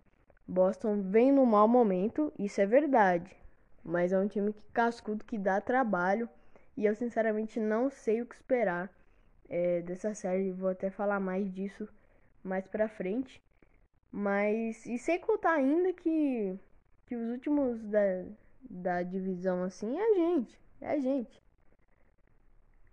Boston 0.48 1.02
vem 1.02 1.32
no 1.32 1.46
mau 1.46 1.68
momento, 1.68 2.32
isso 2.38 2.62
é 2.62 2.68
verdade. 2.68 3.36
Mas 3.84 4.14
é 4.14 4.20
um 4.20 4.28
time 4.28 4.54
que 4.54 4.64
cascudo 4.72 5.26
que 5.26 5.40
dá 5.40 5.60
trabalho. 5.60 6.30
E 6.78 6.86
eu 6.86 6.96
sinceramente 6.96 7.60
não 7.60 7.90
sei 7.90 8.22
o 8.22 8.28
que 8.28 8.36
esperar 8.36 8.92
é, 9.50 9.82
dessa 9.82 10.14
série. 10.14 10.52
Vou 10.52 10.70
até 10.70 10.92
falar 10.92 11.20
mais 11.20 11.52
disso 11.52 11.88
mais 12.44 12.68
pra 12.68 12.88
frente. 12.88 13.42
Mas. 14.12 14.86
E 14.86 14.98
sem 15.00 15.20
contar 15.20 15.54
ainda 15.54 15.94
que, 15.94 16.58
que 17.08 17.16
os 17.16 17.30
últimos 17.32 17.84
da, 17.84 18.26
da 18.62 19.04
divisão 19.04 19.64
assim 19.64 19.98
é 19.98 20.02
a 20.02 20.14
gente. 20.16 20.60
É 20.82 20.90
a 20.92 21.00
gente. 21.00 21.42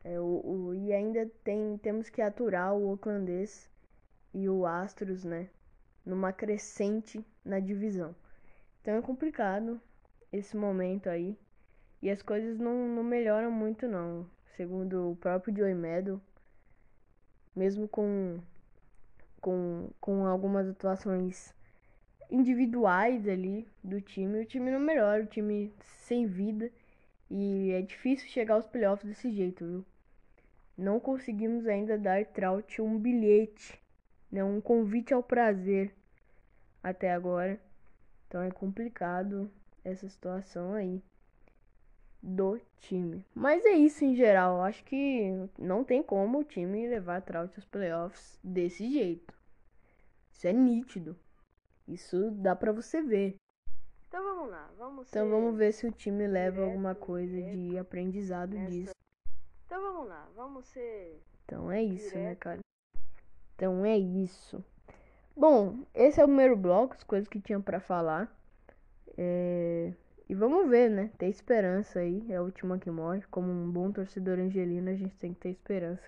É, 0.02 0.18
o, 0.18 0.24
o, 0.24 0.74
e 0.74 0.92
ainda 0.92 1.30
tem, 1.44 1.76
temos 1.78 2.08
que 2.08 2.22
aturar 2.22 2.74
o 2.74 2.88
Oaklandês 2.88 3.68
e 4.32 4.48
o 4.48 4.64
Astros, 4.64 5.24
né? 5.24 5.48
Numa 6.06 6.32
crescente 6.32 7.24
na 7.44 7.60
divisão. 7.60 8.14
Então 8.80 8.94
é 8.94 9.02
complicado 9.02 9.80
esse 10.32 10.56
momento 10.56 11.10
aí. 11.10 11.38
E 12.00 12.08
as 12.08 12.22
coisas 12.22 12.58
não, 12.58 12.88
não 12.88 13.04
melhoram 13.04 13.50
muito 13.50 13.86
não. 13.86 14.26
Segundo 14.56 15.10
o 15.10 15.16
próprio 15.16 15.54
Joey 15.54 15.74
Meadow, 15.74 16.20
mesmo 17.54 17.86
com, 17.86 18.40
com, 19.40 19.90
com 20.00 20.26
algumas 20.26 20.68
atuações 20.68 21.54
individuais 22.30 23.26
ali 23.28 23.66
do 23.82 24.00
time, 24.00 24.40
o 24.40 24.46
time 24.46 24.70
não 24.70 24.80
melhora, 24.80 25.22
o 25.22 25.26
time 25.26 25.72
sem 26.06 26.26
vida. 26.26 26.70
E 27.30 27.70
é 27.72 27.82
difícil 27.82 28.28
chegar 28.28 28.54
aos 28.54 28.66
playoffs 28.66 29.08
desse 29.08 29.30
jeito, 29.30 29.64
viu? 29.64 29.84
Não 30.76 30.98
conseguimos 30.98 31.66
ainda 31.66 31.98
dar 31.98 32.24
Trout 32.26 32.80
um 32.80 32.98
bilhete, 32.98 33.78
né? 34.32 34.42
um 34.42 34.60
convite 34.60 35.12
ao 35.12 35.22
prazer 35.22 35.94
até 36.82 37.12
agora. 37.12 37.60
Então 38.26 38.42
é 38.42 38.50
complicado 38.50 39.50
essa 39.84 40.08
situação 40.08 40.72
aí 40.74 41.02
do 42.22 42.60
time. 42.78 43.24
Mas 43.34 43.64
é 43.64 43.72
isso 43.72 44.04
em 44.04 44.14
geral. 44.14 44.62
Acho 44.62 44.84
que 44.84 45.48
não 45.58 45.84
tem 45.84 46.02
como 46.02 46.40
o 46.40 46.44
time 46.44 46.88
levar 46.88 47.22
Trout 47.22 47.52
aos 47.56 47.64
playoffs 47.64 48.38
desse 48.42 48.90
jeito. 48.90 49.34
Isso 50.30 50.46
é 50.46 50.52
nítido. 50.52 51.16
Isso 51.86 52.30
dá 52.30 52.54
para 52.54 52.72
você 52.72 53.02
ver. 53.02 53.36
Então 54.08 54.24
vamos 54.24 54.50
lá, 54.50 54.70
vamos 54.76 55.08
Então 55.08 55.28
vamos 55.30 55.56
ver 55.56 55.72
se 55.72 55.86
o 55.86 55.92
time 55.92 56.26
leva 56.26 56.64
alguma 56.64 56.94
coisa 56.94 57.40
de 57.42 57.78
aprendizado 57.78 58.54
nessa... 58.54 58.70
disso. 58.70 58.94
Então 59.66 59.80
vamos 59.80 60.08
lá, 60.08 60.28
vamos 60.34 60.66
ser. 60.66 61.22
Então 61.44 61.70
é 61.70 61.82
isso, 61.82 62.06
né, 62.06 62.10
direto. 62.10 62.28
né, 62.28 62.34
cara? 62.34 62.60
Então 63.54 63.84
é 63.84 63.96
isso. 63.96 64.64
Bom, 65.36 65.84
esse 65.94 66.20
é 66.20 66.24
o 66.24 66.26
primeiro 66.26 66.56
bloco, 66.56 66.94
as 66.94 67.04
coisas 67.04 67.28
que 67.28 67.40
tinha 67.40 67.60
para 67.60 67.78
falar. 67.78 68.34
É... 69.16 69.92
E 70.30 70.34
vamos 70.34 70.70
ver, 70.70 70.88
né? 70.88 71.10
Ter 71.18 71.26
esperança 71.26 71.98
aí. 71.98 72.24
É 72.28 72.36
a 72.36 72.42
última 72.42 72.78
que 72.78 72.88
morre. 72.88 73.20
Como 73.32 73.50
um 73.50 73.68
bom 73.68 73.90
torcedor 73.90 74.38
angelino, 74.38 74.88
a 74.88 74.94
gente 74.94 75.16
tem 75.16 75.34
que 75.34 75.40
ter 75.40 75.48
esperança. 75.48 76.04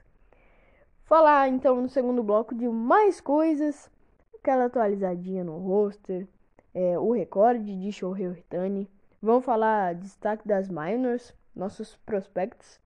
falar 1.03 1.49
então 1.49 1.83
no 1.83 1.89
segundo 1.89 2.23
bloco 2.23 2.55
de 2.55 2.69
mais 2.69 3.21
coisas, 3.21 3.91
aquela 4.33 4.67
atualizadinha 4.67 5.43
no 5.43 5.59
roster, 5.59 6.29
é, 6.73 6.97
o 6.97 7.11
recorde 7.11 7.77
de 7.77 7.91
Shohei 7.91 8.29
Ohtani. 8.29 8.89
Vamos 9.21 9.45
falar 9.45 9.97
destaque 9.97 10.47
das 10.47 10.69
minors, 10.69 11.35
nossos 11.53 11.97
prospectos, 12.07 12.79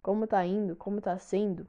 como 0.00 0.28
tá 0.28 0.46
indo, 0.46 0.76
como 0.76 1.00
tá 1.00 1.18
sendo. 1.18 1.66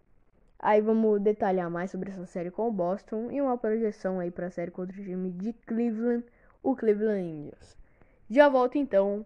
Aí 0.59 0.81
vamos 0.81 1.19
detalhar 1.19 1.67
mais 1.71 1.89
sobre 1.89 2.11
essa 2.11 2.27
série 2.27 2.51
com 2.51 2.67
o 2.67 2.71
Boston 2.71 3.31
e 3.31 3.41
uma 3.41 3.57
projeção 3.57 4.19
aí 4.19 4.29
para 4.29 4.45
a 4.45 4.51
série 4.51 4.69
contra 4.69 4.95
o 4.95 5.03
time 5.03 5.31
de 5.31 5.51
Cleveland, 5.51 6.23
o 6.61 6.75
Cleveland 6.75 7.23
Indians. 7.27 7.84
Já 8.29 8.49
volto 8.49 8.77
então. 8.77 9.25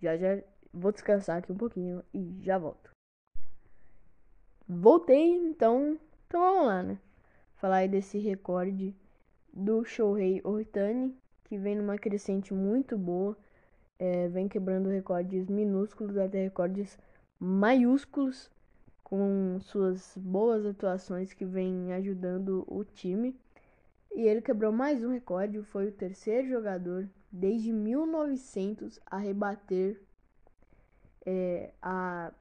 Já 0.00 0.16
já 0.16 0.42
vou 0.72 0.90
descansar 0.90 1.38
aqui 1.38 1.52
um 1.52 1.56
pouquinho 1.56 2.02
e 2.14 2.40
já 2.42 2.58
volto. 2.58 2.90
Voltei, 4.66 5.36
então, 5.36 5.98
então 6.26 6.40
vamos 6.40 6.66
lá, 6.66 6.82
né? 6.82 6.98
Falar 7.56 7.76
aí 7.76 7.88
desse 7.88 8.18
recorde 8.18 8.94
do 9.52 9.84
Shohei 9.84 10.40
Ohtani, 10.42 11.14
que 11.44 11.58
vem 11.58 11.76
numa 11.76 11.98
crescente 11.98 12.54
muito 12.54 12.96
boa, 12.96 13.36
é, 13.98 14.28
vem 14.28 14.48
quebrando 14.48 14.88
recordes 14.88 15.48
minúsculos 15.48 16.16
até 16.16 16.42
recordes 16.42 16.98
maiúsculos 17.38 18.50
com 19.04 19.58
suas 19.60 20.16
boas 20.16 20.64
atuações 20.64 21.34
que 21.34 21.44
vem 21.44 21.92
ajudando 21.92 22.64
o 22.66 22.82
time. 22.82 23.38
E 24.14 24.22
ele 24.22 24.40
quebrou 24.40 24.72
mais 24.72 25.04
um 25.04 25.10
recorde, 25.10 25.62
foi 25.64 25.88
o 25.88 25.92
terceiro 25.92 26.48
jogador 26.48 27.08
desde 27.32 27.72
1900 27.72 29.00
a 29.06 29.16
rebater, 29.16 29.98
é, 31.24 31.72
a 31.80 32.32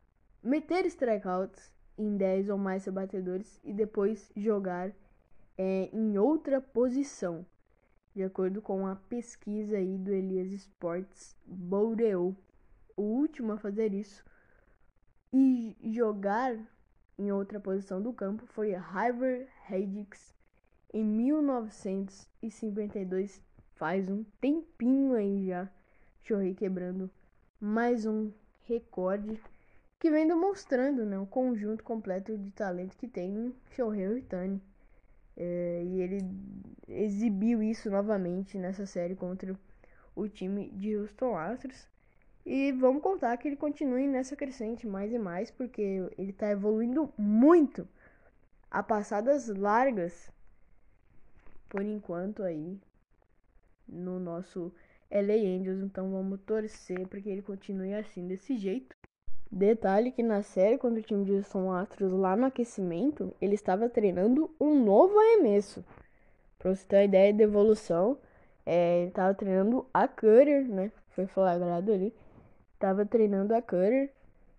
meter 0.44 0.86
strikeouts 0.88 1.72
em 1.98 2.18
10 2.18 2.50
ou 2.50 2.58
mais 2.58 2.84
rebatedores 2.84 3.62
e 3.64 3.74
depois 3.74 4.30
jogar 4.36 4.92
é, 5.58 5.90
em 5.94 6.18
outra 6.18 6.60
posição, 6.60 7.46
de 8.14 8.24
acordo 8.24 8.62
com 8.62 8.86
a 8.86 8.96
pesquisa 8.96 9.78
aí 9.78 9.98
do 9.98 10.12
Elias 10.12 10.52
Sports 10.52 11.38
Bordeaux. 11.46 12.36
O 12.98 13.04
último 13.04 13.54
a 13.54 13.58
fazer 13.58 13.94
isso 13.94 14.26
e 15.32 15.78
jogar 15.94 16.60
em 17.18 17.32
outra 17.32 17.58
posição 17.60 18.02
do 18.02 18.12
campo 18.12 18.46
foi 18.48 18.74
Harvard 18.74 19.48
Hedges 19.70 20.36
em 20.94 21.06
1952. 21.06 23.42
Faz 23.82 24.08
um 24.08 24.24
tempinho 24.40 25.16
aí 25.16 25.48
já. 25.48 25.68
Shohei 26.22 26.54
quebrando 26.54 27.10
mais 27.60 28.06
um 28.06 28.32
recorde 28.68 29.42
que 29.98 30.12
vem 30.12 30.28
demonstrando 30.28 31.04
né, 31.04 31.18
o 31.18 31.26
conjunto 31.26 31.84
completo 31.84 32.38
de 32.38 32.52
talento 32.52 32.96
que 32.96 33.08
tem 33.08 33.56
Shohei 33.72 34.08
Ohtani. 34.08 34.62
É, 35.36 35.82
e 35.84 36.00
ele 36.00 36.20
exibiu 36.88 37.64
isso 37.64 37.90
novamente 37.90 38.56
nessa 38.56 38.86
série 38.86 39.16
contra 39.16 39.60
o 40.16 40.30
time 40.30 40.70
de 40.70 40.96
Houston 40.96 41.36
Astros. 41.36 41.88
E 42.46 42.72
vamos 42.74 43.02
contar 43.02 43.36
que 43.38 43.48
ele 43.48 43.58
continue 43.58 44.08
nessa 44.08 44.36
crescente 44.36 44.86
mais 44.86 45.12
e 45.12 45.18
mais, 45.18 45.50
porque 45.50 46.08
ele 46.20 46.30
está 46.30 46.52
evoluindo 46.52 47.12
muito 47.18 47.88
a 48.70 48.84
passadas 48.84 49.48
largas, 49.48 50.32
por 51.68 51.82
enquanto 51.82 52.44
aí, 52.44 52.80
no 53.92 54.20
nosso 54.20 54.74
LA 55.12 55.34
Angels. 55.34 55.84
Então 55.84 56.10
vamos 56.12 56.40
torcer 56.42 57.08
para 57.08 57.22
que 57.22 57.30
ele 57.30 57.42
continue 57.42 57.94
assim, 57.94 58.28
desse 58.28 58.58
jeito. 58.58 58.96
Detalhe 59.52 60.12
que 60.12 60.24
na 60.24 60.42
série, 60.42 60.78
quando 60.78 60.98
o 60.98 61.02
time 61.02 61.26
de 61.26 61.44
São 61.44 61.74
Astros 61.74 62.12
lá 62.14 62.36
no 62.38 62.46
aquecimento, 62.46 63.36
ele 63.42 63.56
estava 63.56 63.90
treinando 63.90 64.50
um 64.60 64.82
novo 64.84 65.20
arremesso. 65.20 65.84
Para 66.58 66.74
você 66.74 66.88
ter 66.88 66.96
uma 66.96 67.04
ideia 67.04 67.34
de 67.34 67.44
evolução, 67.44 68.18
é, 68.66 69.02
ele 69.02 69.10
estava 69.10 69.34
treinando 69.34 69.86
a 69.94 70.08
cutter, 70.08 70.68
né? 70.70 70.92
Foi 71.10 71.28
flagrado 71.28 71.92
ali 71.92 72.14
tava 72.82 73.06
treinando 73.06 73.54
a 73.54 73.62
cutter 73.62 74.12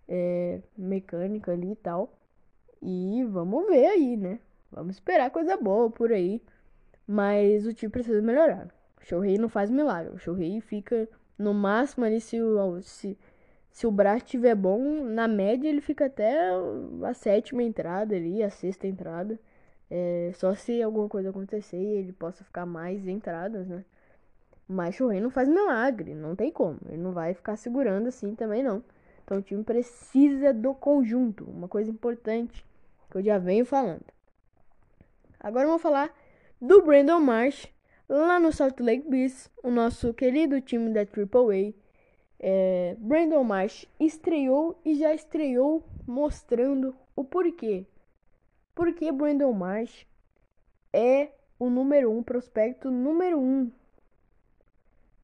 é, 0.07 0.61
mecânica 0.77 1.51
ali 1.51 1.73
e 1.73 1.75
tal. 1.75 2.17
E 2.81 3.23
vamos 3.25 3.67
ver 3.67 3.85
aí, 3.85 4.17
né? 4.17 4.39
Vamos 4.71 4.95
esperar 4.95 5.29
coisa 5.29 5.57
boa 5.57 5.91
por 5.91 6.11
aí. 6.11 6.41
Mas 7.05 7.67
o 7.67 7.73
time 7.73 7.91
precisa 7.91 8.21
melhorar. 8.21 8.69
Shohei 9.03 9.37
não 9.37 9.49
faz 9.49 9.69
milagre. 9.69 10.13
O 10.13 10.17
Shohei 10.17 10.59
fica 10.61 11.07
no 11.37 11.53
máximo 11.53 12.05
ali 12.05 12.21
se 12.21 12.41
o, 12.41 12.81
se, 12.81 13.17
se 13.69 13.85
o 13.85 13.91
braço 13.91 14.25
estiver 14.25 14.55
bom, 14.55 15.03
na 15.03 15.27
média 15.27 15.67
ele 15.67 15.81
fica 15.81 16.05
até 16.05 16.49
a 17.03 17.13
sétima 17.13 17.63
entrada 17.63 18.15
ali, 18.15 18.41
a 18.41 18.49
sexta 18.49 18.87
entrada. 18.87 19.39
É, 19.91 20.31
só 20.35 20.55
se 20.55 20.81
alguma 20.81 21.07
coisa 21.07 21.29
acontecer 21.29 21.77
e 21.77 21.97
ele 21.97 22.13
possa 22.13 22.43
ficar 22.43 22.65
mais 22.65 23.07
entradas, 23.07 23.67
né? 23.67 23.83
Mas 24.67 24.95
Shohei 24.95 25.19
não 25.19 25.29
faz 25.29 25.47
milagre, 25.49 26.15
não 26.15 26.35
tem 26.35 26.51
como. 26.51 26.79
Ele 26.87 26.97
não 26.97 27.11
vai 27.11 27.33
ficar 27.33 27.57
segurando 27.57 28.07
assim 28.07 28.33
também 28.33 28.63
não. 28.63 28.83
Então 29.23 29.37
o 29.37 29.41
time 29.41 29.63
precisa 29.63 30.53
do 30.53 30.73
conjunto, 30.73 31.43
uma 31.49 31.67
coisa 31.67 31.91
importante 31.91 32.65
que 33.11 33.17
eu 33.17 33.21
já 33.21 33.37
venho 33.37 33.65
falando. 33.65 34.05
Agora 35.39 35.67
vamos 35.67 35.81
falar 35.81 36.09
do 36.59 36.81
Brandon 36.81 37.19
Marsh 37.19 37.67
lá 38.13 38.39
no 38.39 38.51
Salt 38.51 38.79
Lake 38.79 39.09
Beast, 39.09 39.49
o 39.63 39.71
nosso 39.71 40.13
querido 40.13 40.61
time 40.61 40.93
da 40.93 41.01
AAA. 41.01 41.73
É, 42.39 42.95
Brandon 42.99 43.43
Marsh 43.43 43.87
estreou 43.99 44.79
e 44.85 44.95
já 44.95 45.13
estreou 45.13 45.83
mostrando 46.05 46.95
o 47.15 47.23
porquê. 47.23 47.87
Porque 48.75 49.11
Brandon 49.11 49.51
Marsh 49.53 50.05
é 50.91 51.29
o 51.57 51.69
número 51.69 52.11
um, 52.11 52.21
prospecto 52.21 52.91
número 52.91 53.39
um 53.39 53.71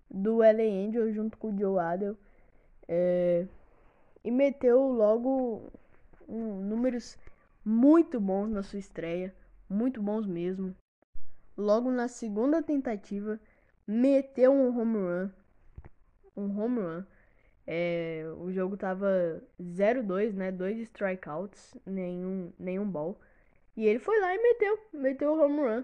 do 0.09 0.37
LA 0.37 0.87
Angel 0.87 1.11
junto 1.11 1.37
com 1.37 1.53
o 1.53 1.59
Joe 1.59 1.79
Adel. 1.79 2.17
É, 2.87 3.45
e 4.23 4.31
meteu 4.31 4.81
logo 4.91 5.61
um, 6.27 6.61
números 6.61 7.17
muito 7.63 8.19
bons 8.19 8.49
na 8.49 8.63
sua 8.63 8.79
estreia, 8.79 9.35
muito 9.69 10.01
bons 10.01 10.25
mesmo. 10.25 10.75
Logo 11.59 11.91
na 11.91 12.07
segunda 12.07 12.63
tentativa, 12.63 13.39
meteu 13.85 14.51
um 14.51 14.79
home 14.79 14.97
run. 14.97 15.29
Um 16.35 16.59
home 16.59 16.79
run. 16.79 17.03
É, 17.67 18.23
o 18.37 18.51
jogo 18.51 18.77
tava 18.77 19.43
0-2, 19.61 20.33
né? 20.33 20.51
Dois 20.51 20.79
strikeouts, 20.79 21.75
nenhum, 21.85 22.53
nenhum 22.57 22.89
ball. 22.89 23.19
E 23.75 23.85
ele 23.85 23.99
foi 23.99 24.19
lá 24.21 24.33
e 24.33 24.41
meteu, 24.41 24.79
meteu 24.93 25.33
o 25.33 25.41
home 25.41 25.59
run 25.59 25.83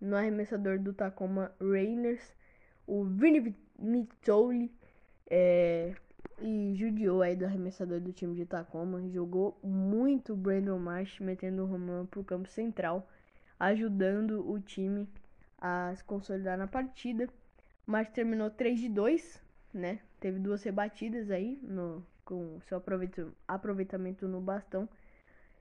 no 0.00 0.16
arremessador 0.16 0.78
do 0.78 0.92
Tacoma 0.92 1.52
Rainers 1.60 2.34
o 2.90 3.04
Vini 3.04 3.54
Mitoli 3.78 4.72
é, 5.30 5.94
e 6.42 6.74
judiou 6.74 7.22
aí 7.22 7.36
do 7.36 7.44
arremessador 7.44 8.00
do 8.00 8.12
time 8.12 8.34
de 8.34 8.44
Tacoma. 8.44 9.08
Jogou 9.10 9.56
muito 9.62 10.34
Brandon 10.34 10.78
Marsh, 10.78 11.20
metendo 11.20 11.64
o 11.64 11.72
home 11.72 11.88
run 11.88 12.06
pro 12.06 12.24
campo 12.24 12.48
central, 12.48 13.08
ajudando 13.60 14.50
o 14.50 14.58
time 14.58 15.06
a 15.60 15.92
se 15.94 16.02
consolidar 16.02 16.56
na 16.56 16.66
partida. 16.66 17.28
Marsh 17.86 18.08
terminou 18.08 18.50
3 18.50 18.80
de 18.80 18.88
2, 18.88 19.42
né? 19.74 20.00
Teve 20.18 20.38
duas 20.38 20.62
rebatidas 20.62 21.30
aí 21.30 21.58
no, 21.62 22.04
com 22.24 22.58
seu 22.62 22.82
aproveitamento 23.46 24.26
no 24.26 24.40
bastão. 24.40 24.88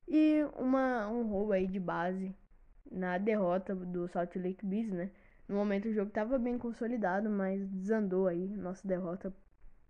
E 0.08 0.44
uma, 0.58 1.08
um 1.10 1.28
roubo 1.28 1.52
aí 1.52 1.68
de 1.68 1.80
base 1.80 2.34
na 2.90 3.18
derrota 3.18 3.76
do 3.76 4.08
Salt 4.08 4.36
Lake 4.38 4.66
Bees, 4.66 4.92
né? 4.92 5.12
No 5.48 5.56
momento 5.56 5.88
o 5.88 5.94
jogo 5.94 6.10
estava 6.10 6.38
bem 6.40 6.58
consolidado, 6.58 7.30
mas 7.30 7.68
desandou 7.70 8.28
aí 8.28 8.48
nossa 8.56 8.88
derrota 8.88 9.34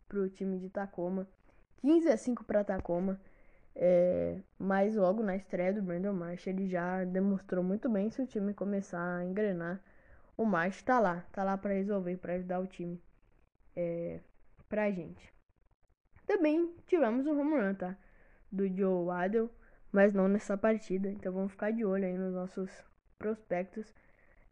pro 0.07 0.29
time 0.29 0.57
de 0.57 0.69
Tacoma. 0.69 1.27
15 1.81 2.09
a 2.09 2.17
5 2.17 2.43
para 2.43 2.63
Tacoma. 2.63 3.19
É, 3.81 4.37
mas 4.57 4.95
logo 4.95 5.23
na 5.23 5.37
estreia 5.37 5.73
do 5.73 5.81
Brandon 5.81 6.11
Marsh 6.11 6.47
ele 6.47 6.67
já 6.67 7.05
demonstrou 7.05 7.63
muito 7.63 7.87
bem 7.89 8.11
se 8.11 8.21
o 8.21 8.27
time 8.27 8.53
começar 8.53 9.17
a 9.17 9.23
engrenar. 9.23 9.81
O 10.35 10.45
Marsh 10.45 10.81
tá 10.83 10.99
lá, 10.99 11.25
tá 11.31 11.43
lá 11.43 11.57
para 11.57 11.73
resolver, 11.73 12.17
para 12.17 12.33
ajudar 12.33 12.59
o 12.59 12.67
time 12.67 13.01
é, 13.75 14.19
pra 14.67 14.91
gente. 14.91 15.33
Também 16.27 16.75
tivemos 16.87 17.25
um 17.25 17.39
home 17.39 17.57
run, 17.57 17.73
tá? 17.73 17.97
Do 18.51 18.67
Joe 18.67 19.05
Waddell, 19.05 19.49
mas 19.91 20.13
não 20.13 20.27
nessa 20.27 20.57
partida. 20.57 21.09
Então 21.09 21.31
vamos 21.31 21.51
ficar 21.53 21.71
de 21.71 21.85
olho 21.85 22.05
aí 22.05 22.17
nos 22.17 22.33
nossos 22.33 22.69
prospectos 23.17 23.93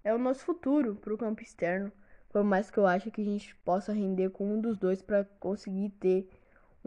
é 0.07 0.13
o 0.13 0.17
nosso 0.17 0.45
futuro 0.45 0.95
para 0.95 1.13
o 1.13 1.17
campo 1.17 1.41
externo. 1.41 1.91
Por 2.29 2.41
mais 2.41 2.71
que 2.71 2.77
eu 2.77 2.87
ache 2.87 3.11
que 3.11 3.21
a 3.21 3.25
gente 3.25 3.53
possa 3.57 3.91
render 3.91 4.29
com 4.29 4.53
um 4.53 4.61
dos 4.61 4.77
dois 4.77 5.01
para 5.01 5.25
conseguir 5.37 5.89
ter 5.99 6.29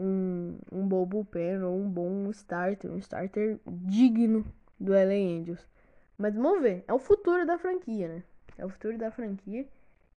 um, 0.01 0.57
um 0.71 0.87
bom 0.87 1.05
bullpen 1.05 1.61
ou 1.63 1.77
um 1.77 1.87
bom 1.87 2.29
starter, 2.31 2.91
um 2.91 2.97
starter 2.97 3.59
digno 3.67 4.43
do 4.79 4.93
LA 4.93 5.39
Angels. 5.39 5.67
Mas 6.17 6.33
vamos 6.33 6.61
ver, 6.61 6.83
é 6.87 6.93
o 6.93 6.99
futuro 6.99 7.45
da 7.45 7.57
franquia, 7.57 8.07
né? 8.07 8.23
É 8.57 8.65
o 8.65 8.69
futuro 8.69 8.97
da 8.97 9.11
franquia 9.11 9.65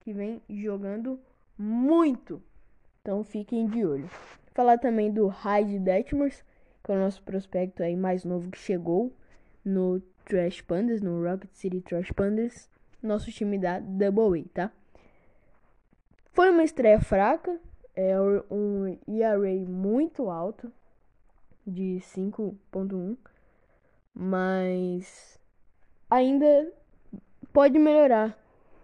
que 0.00 0.12
vem 0.12 0.40
jogando 0.48 1.20
muito. 1.58 2.42
Então 3.02 3.22
fiquem 3.22 3.66
de 3.66 3.84
olho. 3.84 4.08
Falar 4.52 4.78
também 4.78 5.12
do 5.12 5.26
Hyde 5.26 5.78
Detmers, 5.78 6.42
que 6.82 6.90
é 6.90 6.94
o 6.94 6.98
nosso 6.98 7.22
prospecto 7.22 7.82
aí 7.82 7.96
mais 7.96 8.24
novo 8.24 8.50
que 8.50 8.58
chegou 8.58 9.12
no 9.64 10.00
Trash 10.24 10.62
Pandas, 10.62 11.02
no 11.02 11.22
Rocket 11.22 11.50
City 11.52 11.80
Trash 11.80 12.10
Pandas, 12.12 12.70
nosso 13.02 13.30
time 13.30 13.58
da 13.58 13.78
Double 13.80 14.40
A, 14.40 14.54
tá? 14.54 14.72
Foi 16.32 16.50
uma 16.50 16.64
estreia 16.64 17.00
fraca, 17.00 17.60
é 17.96 18.14
um 18.50 18.98
ERA 19.06 19.54
muito 19.66 20.30
alto, 20.30 20.72
de 21.66 21.98
5.1, 22.00 23.16
mas 24.14 25.38
ainda 26.10 26.72
pode 27.52 27.78
melhorar, 27.78 28.38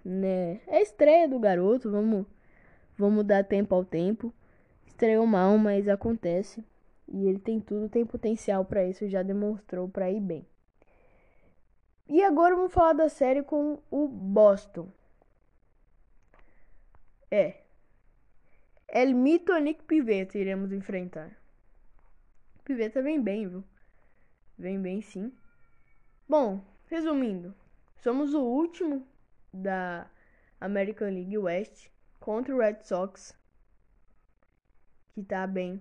né? 0.05 0.61
É 0.67 0.79
a 0.79 0.83
estreia 0.83 1.29
do 1.29 1.39
garoto, 1.39 1.91
vamos, 1.91 2.27
vamos 2.97 3.25
dar 3.25 3.45
tempo 3.45 3.75
ao 3.75 3.85
tempo. 3.85 4.33
Estreou 4.87 5.27
mal, 5.27 5.59
mas 5.59 5.89
acontece. 5.89 6.65
E 7.09 7.27
ele 7.27 7.39
tem 7.39 7.61
tudo, 7.61 7.89
tem 7.89 8.07
potencial 8.07 8.65
para 8.65 8.85
isso, 8.85 9.09
já 9.09 9.23
demonstrou 9.23 9.89
para 9.89 10.11
ir 10.11 10.21
bem. 10.21 10.47
E 12.09 12.23
agora 12.23 12.57
vamos 12.57 12.73
falar 12.73 12.93
da 12.93 13.09
série 13.09 13.43
com 13.43 13.79
o 13.91 14.09
Boston. 14.09 14.89
É. 17.31 17.60
El 18.93 19.15
Mito 19.15 19.57
Nick 19.61 19.85
Pivetta 19.85 20.37
iremos 20.37 20.73
enfrentar. 20.73 21.31
Pivetta 22.65 23.01
vem 23.01 23.23
bem, 23.23 23.49
viu? 23.49 23.63
Vem 24.59 24.83
bem 24.83 25.01
sim. 25.01 25.33
Bom, 26.29 26.61
resumindo, 26.89 27.55
somos 27.99 28.35
o 28.35 28.43
último 28.43 29.07
da 29.53 30.11
American 30.61 31.09
League 31.09 31.39
West 31.39 31.89
contra 32.19 32.53
o 32.53 32.59
Red 32.59 32.81
Sox, 32.83 33.33
que 35.13 35.23
tá 35.23 35.47
bem 35.47 35.81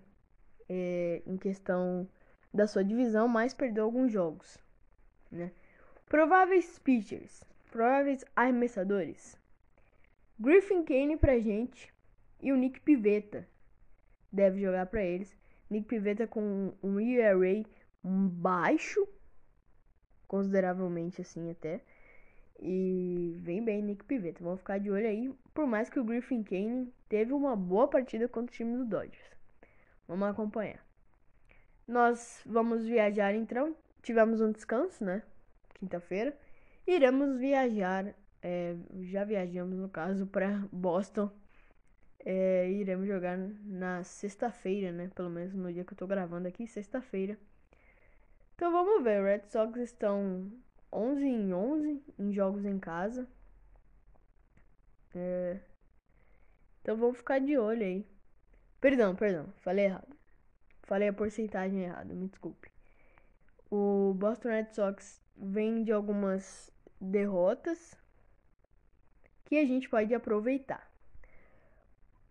é, 0.69 1.23
em 1.25 1.35
questão 1.35 2.07
da 2.53 2.67
sua 2.67 2.83
divisão, 2.83 3.27
mas 3.27 3.55
perdeu 3.55 3.85
alguns 3.85 4.11
jogos, 4.11 4.59
né? 5.31 5.51
Prováveis 6.07 6.77
pitchers, 6.77 7.43
prováveis 7.71 8.23
arremessadores. 8.35 9.35
Griffin 10.39 10.83
Kane 10.83 11.17
pra 11.17 11.39
gente 11.39 11.91
e 12.41 12.51
o 12.51 12.55
Nick 12.55 12.79
Pivetta 12.79 13.47
deve 14.31 14.61
jogar 14.61 14.85
para 14.85 15.03
eles. 15.03 15.35
Nick 15.69 15.87
Pivetta 15.87 16.27
com 16.27 16.73
um 16.81 16.99
ERA 16.99 17.63
baixo, 18.03 19.07
consideravelmente 20.27 21.21
assim 21.21 21.51
até. 21.51 21.81
E 22.61 23.35
vem 23.37 23.63
bem 23.63 23.81
Nick 23.81 24.03
Pivetta. 24.03 24.43
Vamos 24.43 24.59
ficar 24.59 24.79
de 24.79 24.91
olho 24.91 25.07
aí. 25.07 25.33
Por 25.53 25.65
mais 25.65 25.89
que 25.89 25.99
o 25.99 26.03
Griffin 26.03 26.43
Kane 26.43 26.93
teve 27.07 27.33
uma 27.33 27.55
boa 27.55 27.87
partida 27.87 28.27
contra 28.27 28.53
o 28.53 28.55
time 28.55 28.77
do 28.77 28.85
Dodgers. 28.85 29.31
Vamos 30.07 30.27
acompanhar. 30.27 30.83
Nós 31.87 32.41
vamos 32.45 32.85
viajar 32.85 33.33
então. 33.33 33.75
Tivemos 34.01 34.41
um 34.41 34.51
descanso, 34.51 35.03
né? 35.03 35.23
Quinta-feira. 35.75 36.37
Iremos 36.85 37.37
viajar. 37.37 38.13
É, 38.41 38.75
já 39.01 39.23
viajamos, 39.23 39.77
no 39.77 39.89
caso, 39.89 40.25
para 40.27 40.67
Boston. 40.71 41.31
É, 42.25 42.69
iremos 42.69 43.07
jogar 43.07 43.37
na 43.37 44.03
sexta-feira, 44.03 44.91
né? 44.91 45.09
Pelo 45.15 45.29
menos 45.29 45.53
no 45.53 45.71
dia 45.71 45.83
que 45.83 45.93
eu 45.93 45.97
tô 45.97 46.07
gravando 46.07 46.47
aqui, 46.47 46.67
sexta-feira. 46.67 47.37
Então 48.55 48.71
vamos 48.71 49.03
ver. 49.03 49.23
Red 49.23 49.47
Sox 49.47 49.77
estão 49.79 50.51
11 50.91 51.25
em 51.25 51.53
11 51.53 52.03
em 52.19 52.33
jogos 52.33 52.65
em 52.65 52.77
casa. 52.77 53.27
É... 55.15 55.59
Então 56.81 56.97
vamos 56.97 57.17
ficar 57.17 57.39
de 57.39 57.57
olho 57.57 57.83
aí. 57.83 58.05
Perdão, 58.81 59.15
perdão, 59.15 59.51
falei 59.57 59.85
errado. 59.85 60.15
Falei 60.83 61.07
a 61.07 61.13
porcentagem 61.13 61.83
errada, 61.83 62.13
me 62.13 62.27
desculpe. 62.27 62.71
O 63.69 64.13
Boston 64.15 64.49
Red 64.49 64.73
Sox 64.73 65.21
vem 65.37 65.83
de 65.83 65.91
algumas 65.91 66.71
derrotas 66.99 67.95
que 69.45 69.57
a 69.57 69.65
gente 69.65 69.87
pode 69.87 70.13
aproveitar. 70.13 70.88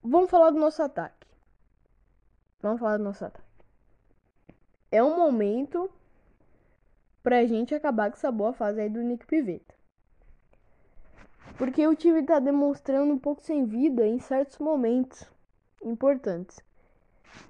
Vamos 0.02 0.30
falar 0.30 0.50
do 0.50 0.58
nosso 0.58 0.82
ataque. 0.82 1.26
Vamos 2.61 2.80
falar 2.80 2.96
do 2.96 3.04
nosso 3.04 3.24
ataque. 3.24 3.46
É 4.90 5.02
um 5.02 5.16
momento 5.16 5.90
pra 7.22 7.46
gente 7.46 7.74
acabar 7.74 8.11
com 8.11 8.16
essa 8.16 8.32
boa 8.32 8.52
fase 8.52 8.80
aí 8.80 8.88
do 8.88 9.02
Nick 9.02 9.26
Pivetta. 9.26 9.74
Porque 11.56 11.87
o 11.87 11.94
time 11.94 12.22
tá 12.22 12.38
demonstrando 12.38 13.12
um 13.12 13.18
pouco 13.18 13.42
sem 13.42 13.64
vida 13.66 14.06
em 14.06 14.18
certos 14.18 14.58
momentos 14.58 15.24
importantes. 15.82 16.61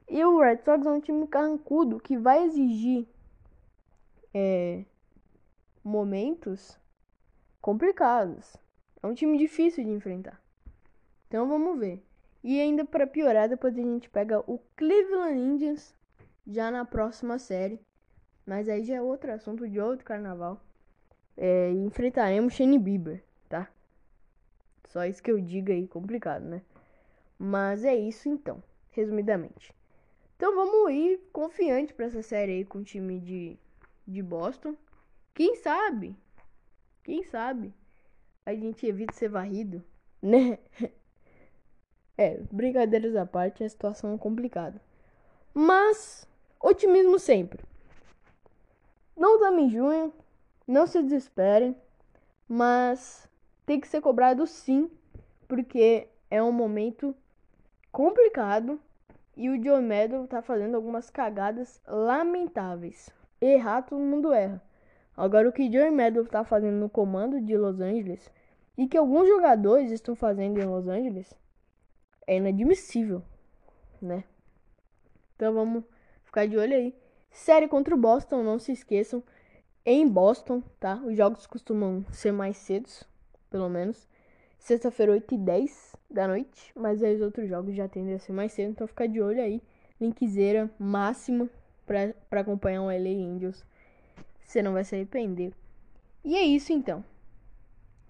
E 0.08 0.24
o 0.24 0.40
Red 0.40 0.62
Sox 0.64 0.86
é 0.86 0.90
um 0.90 1.00
time 1.00 1.26
carrancudo 1.26 2.00
que 2.00 2.16
vai 2.16 2.44
exigir 2.44 3.06
é, 4.32 4.84
momentos 5.84 6.78
complicados. 7.60 8.56
É 9.02 9.06
um 9.06 9.14
time 9.14 9.38
difícil 9.38 9.84
de 9.84 9.90
enfrentar. 9.90 10.40
Então 11.28 11.46
vamos 11.46 11.78
ver. 11.78 12.07
E 12.42 12.60
ainda 12.60 12.84
para 12.84 13.06
piorar, 13.06 13.48
depois 13.48 13.76
a 13.76 13.82
gente 13.82 14.08
pega 14.08 14.40
o 14.50 14.58
Cleveland 14.76 15.38
Indians 15.38 15.94
já 16.46 16.70
na 16.70 16.84
próxima 16.84 17.38
série. 17.38 17.80
Mas 18.46 18.68
aí 18.68 18.84
já 18.84 18.94
é 18.96 19.02
outro 19.02 19.32
assunto 19.32 19.68
de 19.68 19.78
outro 19.78 20.04
carnaval. 20.04 20.60
É, 21.36 21.70
enfrentaremos 21.72 22.54
Shane 22.54 22.78
Bieber, 22.78 23.22
tá? 23.48 23.68
Só 24.88 25.04
isso 25.04 25.22
que 25.22 25.30
eu 25.30 25.40
digo 25.40 25.70
aí, 25.70 25.86
complicado, 25.86 26.44
né? 26.44 26.62
Mas 27.38 27.84
é 27.84 27.94
isso 27.94 28.28
então, 28.28 28.62
resumidamente. 28.90 29.74
Então 30.36 30.54
vamos 30.54 30.90
ir 30.92 31.20
confiante 31.32 31.92
para 31.92 32.06
essa 32.06 32.22
série 32.22 32.52
aí 32.52 32.64
com 32.64 32.78
o 32.78 32.84
time 32.84 33.20
de, 33.20 33.58
de 34.06 34.22
Boston. 34.22 34.74
Quem 35.34 35.54
sabe? 35.56 36.16
Quem 37.04 37.22
sabe? 37.22 37.74
A 38.46 38.54
gente 38.54 38.86
evita 38.86 39.12
ser 39.12 39.28
varrido, 39.28 39.84
né? 40.22 40.58
É, 42.20 42.40
brincadeiras 42.50 43.14
à 43.14 43.24
parte, 43.24 43.62
a 43.62 43.68
situação 43.68 44.12
é 44.12 44.18
complicada. 44.18 44.80
Mas, 45.54 46.26
otimismo 46.60 47.16
sempre. 47.16 47.64
Não 49.16 49.36
estamos 49.36 49.62
em 49.62 49.70
junho, 49.70 50.12
não 50.66 50.84
se 50.84 51.00
desesperem, 51.00 51.76
mas 52.48 53.28
tem 53.64 53.78
que 53.78 53.86
ser 53.86 54.00
cobrado 54.00 54.44
sim, 54.48 54.90
porque 55.46 56.08
é 56.28 56.42
um 56.42 56.50
momento 56.50 57.14
complicado 57.92 58.80
e 59.36 59.48
o 59.48 59.80
Meadow 59.80 60.26
tá 60.26 60.42
fazendo 60.42 60.74
algumas 60.74 61.08
cagadas 61.10 61.80
lamentáveis. 61.86 63.10
Errar, 63.40 63.82
todo 63.82 64.00
mundo 64.00 64.32
erra. 64.32 64.60
Agora, 65.16 65.48
o 65.48 65.52
que 65.52 65.68
Meadow 65.68 66.24
tá 66.24 66.42
fazendo 66.42 66.80
no 66.80 66.88
comando 66.88 67.40
de 67.40 67.56
Los 67.56 67.80
Angeles 67.80 68.28
e 68.76 68.88
que 68.88 68.98
alguns 68.98 69.28
jogadores 69.28 69.92
estão 69.92 70.16
fazendo 70.16 70.60
em 70.60 70.64
Los 70.64 70.88
Angeles 70.88 71.32
é 72.28 72.36
inadmissível, 72.36 73.22
né? 74.00 74.22
Então 75.34 75.54
vamos 75.54 75.82
ficar 76.22 76.46
de 76.46 76.58
olho 76.58 76.74
aí. 76.74 76.94
Série 77.30 77.66
contra 77.66 77.94
o 77.94 77.98
Boston, 77.98 78.42
não 78.42 78.58
se 78.58 78.70
esqueçam. 78.70 79.22
Em 79.84 80.06
Boston, 80.06 80.62
tá? 80.78 80.96
Os 80.96 81.16
jogos 81.16 81.46
costumam 81.46 82.04
ser 82.12 82.30
mais 82.30 82.58
cedos, 82.58 83.02
pelo 83.48 83.70
menos. 83.70 84.06
Sexta-feira, 84.58 85.12
8 85.12 85.34
e 85.34 85.38
10 85.38 85.96
da 86.10 86.28
noite. 86.28 86.70
Mas 86.76 87.02
aí 87.02 87.14
os 87.14 87.22
outros 87.22 87.48
jogos 87.48 87.74
já 87.74 87.88
tendem 87.88 88.14
a 88.14 88.18
ser 88.18 88.32
mais 88.32 88.52
cedo. 88.52 88.72
Então 88.72 88.86
fica 88.86 89.08
de 89.08 89.22
olho 89.22 89.40
aí. 89.40 89.62
Linkzeira 89.98 90.70
máximo 90.78 91.48
pra, 91.86 92.12
pra 92.28 92.42
acompanhar 92.42 92.82
o 92.82 92.90
LA 92.90 93.34
Angels. 93.34 93.64
Você 94.44 94.60
não 94.60 94.74
vai 94.74 94.84
se 94.84 94.94
arrepender. 94.94 95.54
E 96.22 96.36
é 96.36 96.42
isso 96.42 96.74
então. 96.74 97.02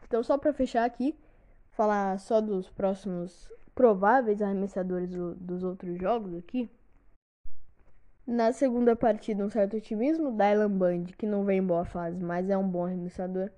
Então 0.05 0.25
só 0.25 0.37
pra 0.37 0.53
fechar 0.53 0.85
aqui. 0.85 1.15
Falar 1.71 2.19
só 2.19 2.41
dos 2.41 2.69
próximos 2.69 3.53
prováveis 3.79 4.43
arremessadores 4.43 5.09
do, 5.09 5.37
dos 5.37 5.63
outros 5.63 5.97
jogos 6.01 6.35
aqui. 6.35 6.69
Na 8.27 8.53
segunda 8.53 8.97
partida, 8.97 9.45
um 9.45 9.49
certo 9.49 9.77
otimismo. 9.77 10.33
Dylan 10.33 10.69
Band, 10.69 11.05
que 11.17 11.25
não 11.25 11.45
vem 11.45 11.61
em 11.61 11.65
boa 11.65 11.85
fase, 11.85 12.21
mas 12.21 12.51
é 12.51 12.59
um 12.59 12.69
bom 12.69 12.87
arremessador 12.87 13.53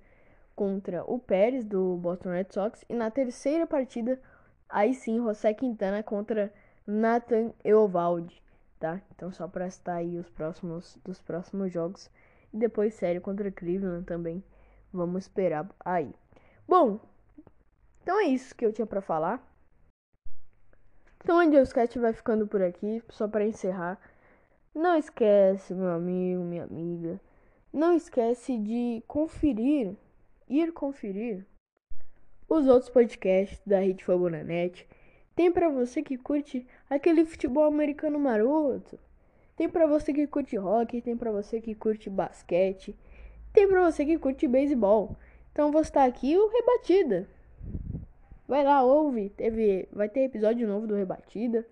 contra 0.55 1.03
o 1.11 1.17
Pérez 1.17 1.65
do 1.65 1.97
Boston 1.97 2.29
Red 2.29 2.45
Sox. 2.51 2.85
E 2.87 2.93
na 2.93 3.09
terceira 3.09 3.65
partida, 3.65 4.21
aí 4.69 4.93
sim, 4.93 5.17
José 5.17 5.55
Quintana 5.55 6.03
contra 6.03 6.53
Nathan 6.85 7.51
Eovaldi, 7.65 8.43
tá? 8.79 9.01
Então 9.15 9.31
só 9.31 9.47
para 9.47 9.65
estar 9.65 9.95
aí 9.95 10.19
os 10.19 10.29
próximos 10.29 10.99
dos 11.03 11.19
próximos 11.19 11.73
jogos 11.73 12.11
e 12.53 12.57
depois 12.57 12.93
série 12.93 13.19
contra 13.19 13.51
Cleveland 13.51 14.05
também. 14.05 14.43
Vamos 14.93 15.23
esperar 15.23 15.67
aí. 15.83 16.13
Bom, 16.67 16.99
então 18.03 18.19
é 18.19 18.25
isso 18.25 18.53
que 18.53 18.63
eu 18.63 18.71
tinha 18.71 18.85
para 18.85 19.01
falar. 19.01 19.50
Então 21.23 21.37
o 21.37 21.39
Angelsketch 21.39 21.95
vai 21.97 22.13
ficando 22.13 22.47
por 22.47 22.61
aqui, 22.61 23.03
só 23.09 23.27
para 23.27 23.45
encerrar. 23.45 23.99
Não 24.73 24.97
esquece, 24.97 25.73
meu 25.73 25.89
amigo, 25.89 26.43
minha 26.43 26.63
amiga, 26.63 27.19
não 27.73 27.93
esquece 27.93 28.57
de 28.57 29.03
conferir 29.07 29.95
ir 30.51 30.73
conferir 30.73 31.45
os 32.49 32.67
outros 32.67 32.89
podcasts 32.89 33.61
da 33.65 33.79
Rede 33.79 34.03
Fabonanet. 34.03 34.85
Tem 35.33 35.49
para 35.49 35.69
você 35.69 36.03
que 36.03 36.17
curte 36.17 36.67
aquele 36.89 37.23
futebol 37.23 37.63
americano 37.63 38.19
maroto. 38.19 38.99
Tem 39.55 39.69
para 39.69 39.87
você 39.87 40.13
que 40.13 40.27
curte 40.27 40.57
rock, 40.57 41.01
tem 41.01 41.15
para 41.15 41.31
você 41.31 41.61
que 41.61 41.73
curte 41.73 42.09
basquete. 42.09 42.97
tem 43.53 43.67
pra 43.67 43.89
você 43.89 44.05
que 44.05 44.17
curte 44.17 44.47
beisebol. 44.47 45.15
Então 45.51 45.71
vou 45.71 45.81
estar 45.81 46.03
aqui 46.03 46.37
o 46.37 46.49
Rebatida. 46.49 47.29
Vai 48.51 48.65
lá, 48.65 48.83
ouve. 48.83 49.29
Teve, 49.29 49.87
vai 49.93 50.09
ter 50.09 50.25
episódio 50.25 50.67
novo 50.67 50.85
do 50.85 50.93
Rebatida. 50.93 51.65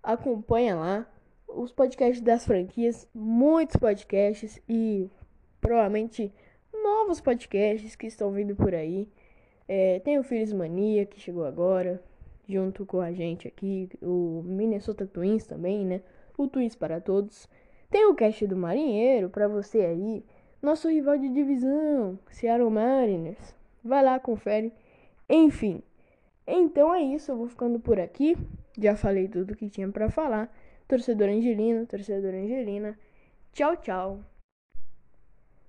Acompanha 0.00 0.76
lá 0.76 1.12
os 1.48 1.72
podcasts 1.72 2.20
das 2.20 2.46
franquias, 2.46 3.08
muitos 3.12 3.74
podcasts 3.74 4.62
e 4.68 5.10
provavelmente 5.60 6.32
novos 6.72 7.20
podcasts 7.20 7.96
que 7.96 8.06
estão 8.06 8.30
vindo 8.30 8.54
por 8.54 8.72
aí. 8.72 9.08
É, 9.66 9.98
tem 9.98 10.16
o 10.16 10.22
Filhos 10.22 10.52
Mania 10.52 11.04
que 11.04 11.18
chegou 11.18 11.44
agora, 11.44 12.00
junto 12.48 12.86
com 12.86 13.00
a 13.00 13.10
gente 13.10 13.48
aqui, 13.48 13.88
o 14.00 14.44
Minnesota 14.44 15.08
Twins 15.08 15.44
também, 15.44 15.84
né? 15.84 16.02
O 16.38 16.46
Twins 16.46 16.76
para 16.76 17.00
todos. 17.00 17.48
Tem 17.90 18.06
o 18.06 18.14
cast 18.14 18.46
do 18.46 18.56
Marinheiro 18.56 19.28
para 19.28 19.48
você 19.48 19.80
aí, 19.80 20.24
nosso 20.62 20.88
rival 20.88 21.18
de 21.18 21.28
divisão, 21.30 22.16
Seattle 22.30 22.70
Mariners. 22.70 23.56
Vai 23.82 24.04
lá, 24.04 24.20
confere. 24.20 24.72
Enfim. 25.28 25.82
Então 26.46 26.94
é 26.94 27.02
isso, 27.02 27.32
eu 27.32 27.36
vou 27.36 27.48
ficando 27.48 27.80
por 27.80 27.98
aqui. 27.98 28.36
Já 28.78 28.94
falei 28.94 29.28
tudo 29.28 29.56
que 29.56 29.68
tinha 29.68 29.88
para 29.88 30.10
falar 30.10 30.54
torcedor 30.86 31.28
angelino, 31.28 31.86
torcedor 31.86 32.34
angelina. 32.34 32.98
Tchau, 33.52 33.76
tchau. 33.76 34.20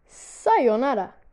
Sayonara. 0.05 1.26